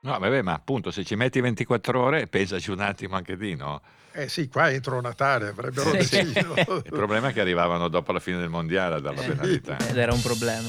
No, 0.01 0.19
vabbè, 0.19 0.43
ma 0.43 0.53
appunto 0.53 0.91
se 0.91 1.03
ci 1.03 1.15
metti 1.15 1.41
24 1.41 1.99
ore, 1.99 2.27
pensaci 2.27 2.69
un 2.69 2.79
attimo 2.79 3.15
anche 3.15 3.35
di, 3.37 3.55
no? 3.55 3.81
Eh 4.11 4.29
sì, 4.29 4.47
qua 4.47 4.69
entro 4.69 5.01
Natale, 5.01 5.47
avrebbero 5.47 5.89
Sì. 5.91 5.97
deciso. 5.97 6.53
Il 6.85 6.91
problema 6.91 7.29
è 7.29 7.33
che 7.33 7.41
arrivavano 7.41 7.87
dopo 7.87 8.11
la 8.11 8.19
fine 8.19 8.37
del 8.37 8.49
mondiale 8.49 8.95
a 8.95 8.99
dare 8.99 9.15
la 9.15 9.21
penalità. 9.23 9.77
Ed 9.77 9.97
era 9.97 10.13
un 10.13 10.21
problema. 10.21 10.67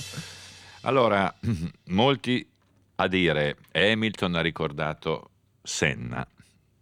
Allora, 0.82 1.32
molti 1.88 2.48
a 2.96 3.06
dire 3.08 3.56
Hamilton 3.72 4.34
ha 4.36 4.40
ricordato 4.40 5.30
Senna. 5.62 6.26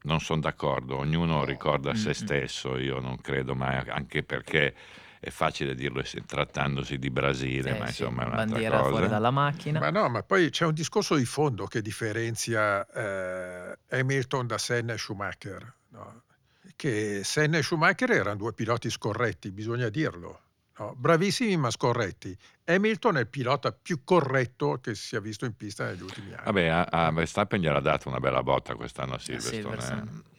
Non 0.02 0.20
sono 0.20 0.40
d'accordo, 0.40 0.98
ognuno 0.98 1.44
ricorda 1.44 1.94
se 1.94 2.12
stesso, 2.12 2.76
io 2.76 3.00
non 3.00 3.18
credo 3.22 3.54
mai, 3.54 3.88
anche 3.88 4.22
perché 4.22 4.74
è 5.18 5.30
facile 5.30 5.74
dirlo 5.74 6.00
es- 6.00 6.20
trattandosi 6.26 6.98
di 6.98 7.08
Brasile, 7.08 7.74
Eh, 7.74 7.78
ma 7.78 7.86
sì, 7.86 8.02
insomma 8.02 8.24
è 8.24 8.26
un'altra 8.26 8.44
bandiera 8.44 8.78
fuori 8.80 8.96
cosa. 8.96 9.06
dalla 9.08 9.30
macchina. 9.30 9.78
Ma 9.80 9.88
no, 9.88 10.10
ma 10.10 10.22
poi 10.22 10.50
c'è 10.50 10.66
un 10.66 10.74
discorso 10.74 11.14
di 11.16 11.24
fondo 11.24 11.64
che 11.66 11.80
differenzia 11.80 12.86
eh, 12.86 13.78
Hamilton 13.98 14.46
da 14.46 14.58
Senna 14.58 14.92
e 14.92 14.98
Schumacher. 14.98 15.74
no? 15.88 16.22
Che 16.76 17.24
Senna 17.24 17.56
e 17.56 17.62
Schumacher 17.62 18.10
erano 18.10 18.36
due 18.36 18.52
piloti 18.52 18.90
scorretti, 18.90 19.50
bisogna 19.52 19.88
dirlo. 19.88 20.40
No? 20.78 20.94
Bravissimi 20.96 21.56
ma 21.56 21.70
scorretti. 21.70 22.36
Hamilton 22.66 23.16
è 23.16 23.20
il 23.20 23.28
pilota 23.28 23.72
più 23.72 24.02
corretto 24.04 24.78
che 24.80 24.94
si 24.94 25.06
sia 25.08 25.20
visto 25.20 25.44
in 25.44 25.54
pista 25.56 25.84
negli 25.86 26.02
ultimi 26.02 26.32
anni. 26.32 26.44
Vabbè, 26.44 26.66
a, 26.66 26.82
a 26.84 27.10
Verstappen 27.12 27.60
gli 27.60 27.66
era 27.66 27.80
data 27.80 28.08
una 28.08 28.20
bella 28.20 28.42
botta 28.42 28.74
quest'anno 28.74 29.14
a 29.14 29.18
Silverstone. 29.18 29.60
Silverstone. 29.62 30.10
eh. 30.28 30.32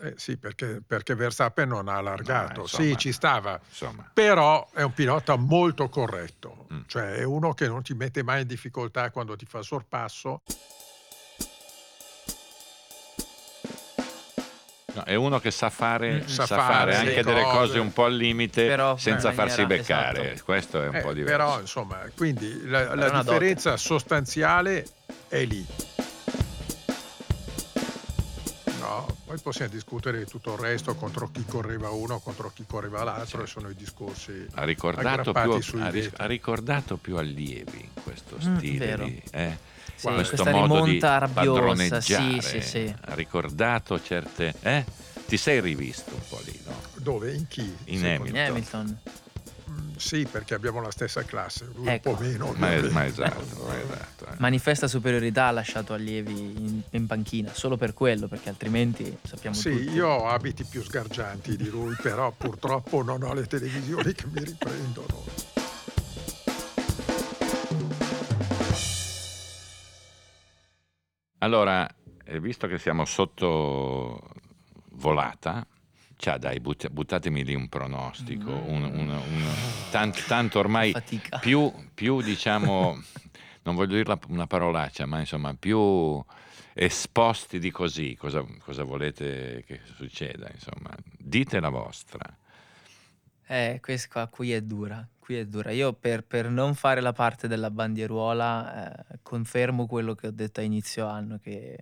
Eh, 0.00 0.14
sì, 0.16 0.36
perché, 0.36 0.80
perché 0.86 1.16
Verstappen 1.16 1.68
non 1.68 1.88
ha 1.88 1.96
allargato. 1.96 2.60
No, 2.60 2.66
sì, 2.68 2.82
insomma. 2.82 2.98
ci 2.98 3.12
stava. 3.12 3.60
Insomma, 3.68 4.08
Però 4.14 4.70
è 4.72 4.82
un 4.82 4.92
pilota 4.92 5.34
molto 5.34 5.88
corretto, 5.88 6.66
Mm. 6.72 6.80
cioè 6.86 7.14
è 7.14 7.24
uno 7.24 7.52
che 7.52 7.66
non 7.66 7.82
ti 7.82 7.94
mette 7.94 8.22
mai 8.22 8.42
in 8.42 8.46
difficoltà 8.46 9.10
quando 9.10 9.34
ti 9.34 9.44
fa 9.44 9.60
sorpasso. 9.62 10.42
No, 14.94 15.02
è 15.04 15.14
uno 15.14 15.38
che 15.38 15.50
sa 15.50 15.70
fare, 15.70 16.22
sa 16.26 16.46
sa 16.46 16.56
fare 16.56 16.72
fare 16.72 16.96
anche 16.96 17.14
le 17.16 17.22
delle 17.22 17.42
cose. 17.42 17.56
cose 17.58 17.78
un 17.78 17.92
po' 17.92 18.04
al 18.04 18.14
limite 18.16 18.66
Però 18.66 18.96
senza 18.96 19.32
farsi 19.32 19.62
maniera- 19.62 19.82
beccare. 19.82 20.30
esatto. 20.32 20.44
Questo 20.44 20.82
è 20.82 20.88
un 20.88 20.94
Eh, 20.96 21.00
po' 21.00 21.12
diverso. 21.12 21.36
però, 21.36 21.60
insomma, 21.60 21.98
quindi 22.16 22.66
la, 22.66 22.94
la 22.94 23.10
differenza 23.22 23.76
sostanziale 23.76 24.84
è 25.28 25.44
lì. 25.44 25.64
Poi 29.28 29.38
possiamo 29.40 29.70
discutere 29.70 30.18
di 30.20 30.24
tutto 30.24 30.54
il 30.54 30.58
resto 30.58 30.94
contro 30.94 31.28
chi 31.30 31.44
correva 31.44 31.90
uno, 31.90 32.18
contro 32.18 32.50
chi 32.54 32.64
correva 32.66 33.04
l'altro, 33.04 33.42
e 33.42 33.46
sono 33.46 33.68
i 33.68 33.74
discorsi. 33.74 34.46
ha 34.54 34.64
ricordato, 34.64 35.32
più, 35.32 35.60
sui 35.60 35.82
ha, 35.82 35.92
ha 36.16 36.24
ricordato 36.26 36.96
più 36.96 37.18
allievi 37.18 37.90
questo 38.02 38.36
Mm, 38.42 38.56
stile 38.56 38.86
vero. 38.86 39.04
di, 39.04 39.22
eh, 39.32 39.58
Sì, 39.94 40.02
Guarda, 40.02 40.22
questo 40.24 40.42
questa 40.44 40.58
modo 40.58 40.74
di 40.84 40.90
rimonta 40.92 41.18
rabbiosa. 41.18 41.60
padroneggiare. 41.60 42.40
Sì, 42.40 42.48
sì, 42.48 42.60
sì. 42.62 42.94
ha 43.00 43.14
ricordato 43.14 44.00
certe 44.02 44.54
eh? 44.62 44.84
ti 45.26 45.36
sei 45.36 45.60
rivisto 45.60 46.14
un 46.14 46.20
po' 46.28 46.40
lì 46.44 46.58
no? 46.64 46.80
Dove? 46.94 47.34
In 47.34 47.46
chi? 47.48 47.76
In 47.86 48.04
Hamilton. 48.06 48.28
In 48.28 48.36
Hamilton. 48.38 48.98
Sì, 49.96 50.26
perché 50.30 50.54
abbiamo 50.54 50.80
la 50.80 50.90
stessa 50.90 51.22
classe, 51.24 51.68
lui 51.74 51.88
Ecco. 51.88 52.10
un 52.10 52.16
po' 52.16 52.22
meno. 52.22 52.44
Ma, 52.56 52.66
ovviamente. 52.66 52.90
ma 52.92 53.04
esatto, 53.06 53.64
ma 53.66 53.80
esatto. 53.80 54.26
eh. 54.26 54.34
Manifesta 54.38 54.86
superiorità 54.88 55.46
ha 55.46 55.50
lasciato 55.50 55.92
allievi 55.94 56.32
in, 56.32 56.82
in 56.90 57.06
panchina, 57.06 57.52
solo 57.52 57.76
per 57.76 57.94
quello, 57.94 58.28
perché 58.28 58.48
altrimenti 58.48 59.16
sappiamo 59.22 59.56
Sì, 59.56 59.70
tutti. 59.70 59.90
io 59.90 60.06
ho 60.08 60.28
abiti 60.28 60.64
più 60.64 60.82
sgargianti 60.82 61.56
di 61.56 61.68
lui, 61.68 61.94
però 62.00 62.30
purtroppo 62.36 63.02
non 63.02 63.22
ho 63.22 63.32
le 63.34 63.46
televisioni 63.46 64.12
che 64.12 64.26
mi 64.26 64.44
riprendono. 64.44 65.24
Allora, 71.38 71.88
eh, 72.24 72.40
visto 72.40 72.66
che 72.66 72.78
siamo 72.78 73.04
sotto 73.04 74.20
volata, 74.92 75.64
cioè 76.18 76.36
dai, 76.38 76.58
but- 76.60 76.90
buttatemi 76.90 77.44
lì 77.44 77.54
un 77.54 77.68
pronostico, 77.68 78.50
un, 78.50 78.82
un- 78.82 79.08
un- 79.08 79.44
tant- 79.90 80.26
tanto 80.26 80.58
ormai 80.58 80.92
più, 81.38 81.72
più 81.94 82.20
diciamo, 82.20 83.00
non 83.62 83.74
voglio 83.76 83.94
dire 83.94 84.18
una 84.28 84.46
parolaccia, 84.48 85.06
ma 85.06 85.20
insomma 85.20 85.54
più 85.54 86.22
esposti 86.74 87.58
di 87.58 87.70
così, 87.70 88.16
cosa, 88.16 88.44
cosa 88.60 88.82
volete 88.84 89.62
che 89.66 89.80
succeda, 89.96 90.48
insomma, 90.52 90.90
dite 91.16 91.60
la 91.60 91.68
vostra. 91.70 92.36
Eh, 93.50 93.78
questa 93.82 94.08
qua, 94.10 94.26
qui 94.26 94.52
è 94.52 94.60
dura, 94.60 95.06
qui 95.18 95.36
è 95.36 95.46
dura. 95.46 95.70
Io 95.70 95.94
per, 95.94 96.22
per 96.22 96.50
non 96.50 96.74
fare 96.74 97.00
la 97.00 97.14
parte 97.14 97.48
della 97.48 97.70
bandieruola 97.70 99.06
eh, 99.08 99.18
confermo 99.22 99.86
quello 99.86 100.14
che 100.14 100.26
ho 100.26 100.30
detto 100.30 100.60
a 100.60 100.62
inizio 100.62 101.06
anno, 101.06 101.38
che 101.42 101.78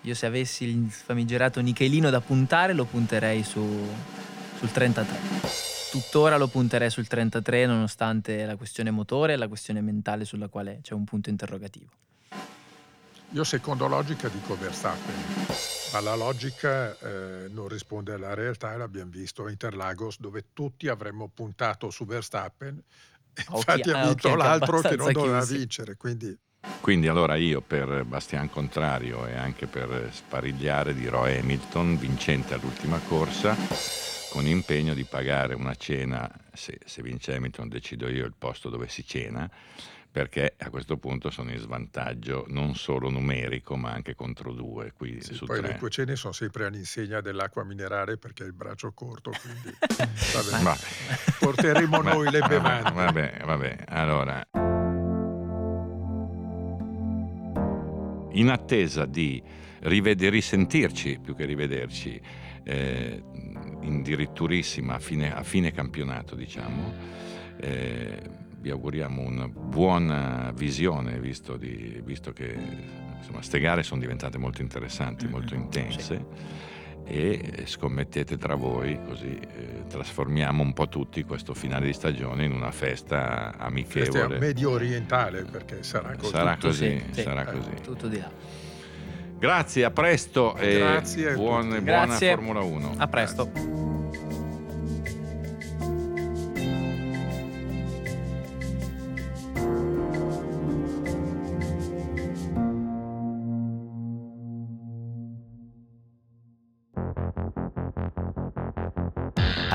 io 0.00 0.14
se 0.14 0.24
avessi 0.24 0.64
il 0.64 0.90
famigerato 0.90 1.60
nichelino 1.60 2.08
da 2.08 2.22
puntare 2.22 2.72
lo 2.72 2.86
punterei 2.86 3.42
su- 3.42 3.86
sul 4.56 4.70
33. 4.72 5.18
Tuttora 5.90 6.38
lo 6.38 6.48
punterei 6.48 6.88
sul 6.88 7.06
33 7.06 7.66
nonostante 7.66 8.46
la 8.46 8.56
questione 8.56 8.90
motore 8.90 9.34
e 9.34 9.36
la 9.36 9.48
questione 9.48 9.82
mentale 9.82 10.24
sulla 10.24 10.48
quale 10.48 10.80
c'è 10.82 10.94
un 10.94 11.04
punto 11.04 11.28
interrogativo. 11.28 11.90
Io 13.30 13.44
secondo 13.44 13.88
logica 13.88 14.28
dico 14.28 14.56
Verstappen, 14.56 15.14
ma 15.92 16.00
la 16.00 16.14
logica 16.14 16.96
eh, 16.98 17.48
non 17.50 17.68
risponde 17.68 18.12
alla 18.12 18.34
realtà 18.34 18.72
e 18.72 18.76
l'abbiamo 18.76 19.10
visto 19.10 19.44
a 19.44 19.50
Interlagos 19.50 20.20
dove 20.20 20.46
tutti 20.52 20.88
avremmo 20.88 21.28
puntato 21.28 21.90
su 21.90 22.06
Verstappen 22.06 22.80
e 23.34 23.44
infatti 23.48 23.90
ha 23.90 24.06
vinto 24.06 24.34
l'altro 24.34 24.80
che 24.80 24.96
non 24.96 25.12
doveva 25.12 25.38
chiusi. 25.38 25.56
vincere, 25.58 25.96
quindi 25.96 26.38
Quindi 26.80 27.08
allora 27.08 27.34
io 27.34 27.60
per 27.60 28.04
Bastian 28.04 28.48
Contrario 28.48 29.26
e 29.26 29.34
anche 29.36 29.66
per 29.66 30.08
sparigliare 30.12 30.94
dirò 30.94 31.24
Hamilton 31.24 31.98
vincente 31.98 32.54
all'ultima 32.54 32.98
corsa 33.00 33.56
con 34.30 34.46
impegno 34.46 34.94
di 34.94 35.04
pagare 35.04 35.54
una 35.54 35.74
cena, 35.74 36.30
se, 36.52 36.78
se 36.84 37.02
vince 37.02 37.34
Hamilton 37.34 37.68
decido 37.68 38.08
io 38.08 38.26
il 38.26 38.34
posto 38.36 38.68
dove 38.68 38.86
si 38.86 39.02
cena, 39.06 39.50
perché 40.16 40.54
a 40.56 40.70
questo 40.70 40.96
punto 40.96 41.28
sono 41.28 41.50
in 41.50 41.58
svantaggio 41.58 42.46
non 42.48 42.74
solo 42.74 43.10
numerico 43.10 43.76
ma 43.76 43.90
anche 43.90 44.14
contro 44.14 44.54
due, 44.54 44.94
qui 44.96 45.20
sì, 45.20 45.36
poi 45.44 45.58
tre. 45.60 45.72
le 45.72 45.76
tue 45.76 45.90
cene 45.90 46.16
sono 46.16 46.32
sempre 46.32 46.64
all'insegna 46.64 47.20
dell'acqua 47.20 47.64
minerale 47.64 48.16
perché 48.16 48.44
hai 48.44 48.48
il 48.48 48.54
braccio 48.54 48.92
corto, 48.94 49.30
quindi 49.42 49.76
vabbè, 50.32 50.62
Ma- 50.62 50.76
porteremo 51.38 52.00
Ma- 52.00 52.12
noi 52.14 52.30
le 52.30 52.40
bevande. 52.40 52.90
Vabbè, 52.92 53.40
vabbè, 53.44 53.76
allora. 53.88 54.42
In 58.38 58.48
attesa 58.48 59.04
di 59.04 59.42
rivede- 59.80 60.30
risentirci, 60.30 61.18
più 61.22 61.34
che 61.36 61.44
rivederci, 61.44 62.18
eh, 62.64 63.22
in 63.82 64.00
diritturissima 64.02 64.94
a 64.94 64.98
fine, 64.98 65.34
a 65.34 65.42
fine 65.42 65.72
campionato, 65.72 66.34
diciamo, 66.34 66.94
eh, 67.60 68.44
vi 68.66 68.72
auguriamo 68.72 69.22
una 69.22 69.46
buona 69.46 70.50
visione, 70.52 71.20
visto, 71.20 71.56
di- 71.56 72.00
visto 72.04 72.32
che 72.32 72.52
insomma, 73.18 73.40
ste 73.40 73.60
gare 73.60 73.84
sono 73.84 74.00
diventate 74.00 74.38
molto 74.38 74.60
interessanti, 74.60 75.28
molto 75.28 75.54
Mhm, 75.54 75.60
intense 75.60 76.24
e 77.04 77.62
scommettete 77.66 78.36
tra 78.36 78.56
voi 78.56 78.98
così 79.06 79.38
eh, 79.38 79.84
trasformiamo 79.88 80.64
un 80.64 80.72
po' 80.72 80.88
tutti 80.88 81.22
questo 81.22 81.54
finale 81.54 81.86
di 81.86 81.92
stagione 81.92 82.44
in 82.44 82.50
una 82.50 82.72
festa 82.72 83.50
Festa 83.52 83.64
amichevole. 83.66 84.38
medio 84.40 84.70
orientale 84.70 85.44
perché 85.44 85.84
sarà 85.84 86.16
così. 86.16 86.30
Sarà 86.32 86.54
Tutto 86.54 86.66
così, 86.66 86.98
sì, 86.98 87.04
sì. 87.12 87.22
sarà 87.22 87.48
Eh, 87.48 87.56
così. 87.56 87.70
Tutto 87.84 88.08
di 88.08 88.18
là. 88.18 88.30
Grazie, 89.38 89.84
a 89.84 89.90
presto 89.92 90.56
e 90.56 90.78
Grazie 90.78 91.30
a 91.30 91.34
buon- 91.36 91.68
tutti. 91.68 91.80
buona 91.82 92.06
Grazie. 92.06 92.30
Formula 92.34 92.60
1. 92.62 92.94
A 92.96 93.06
presto. 93.06 93.85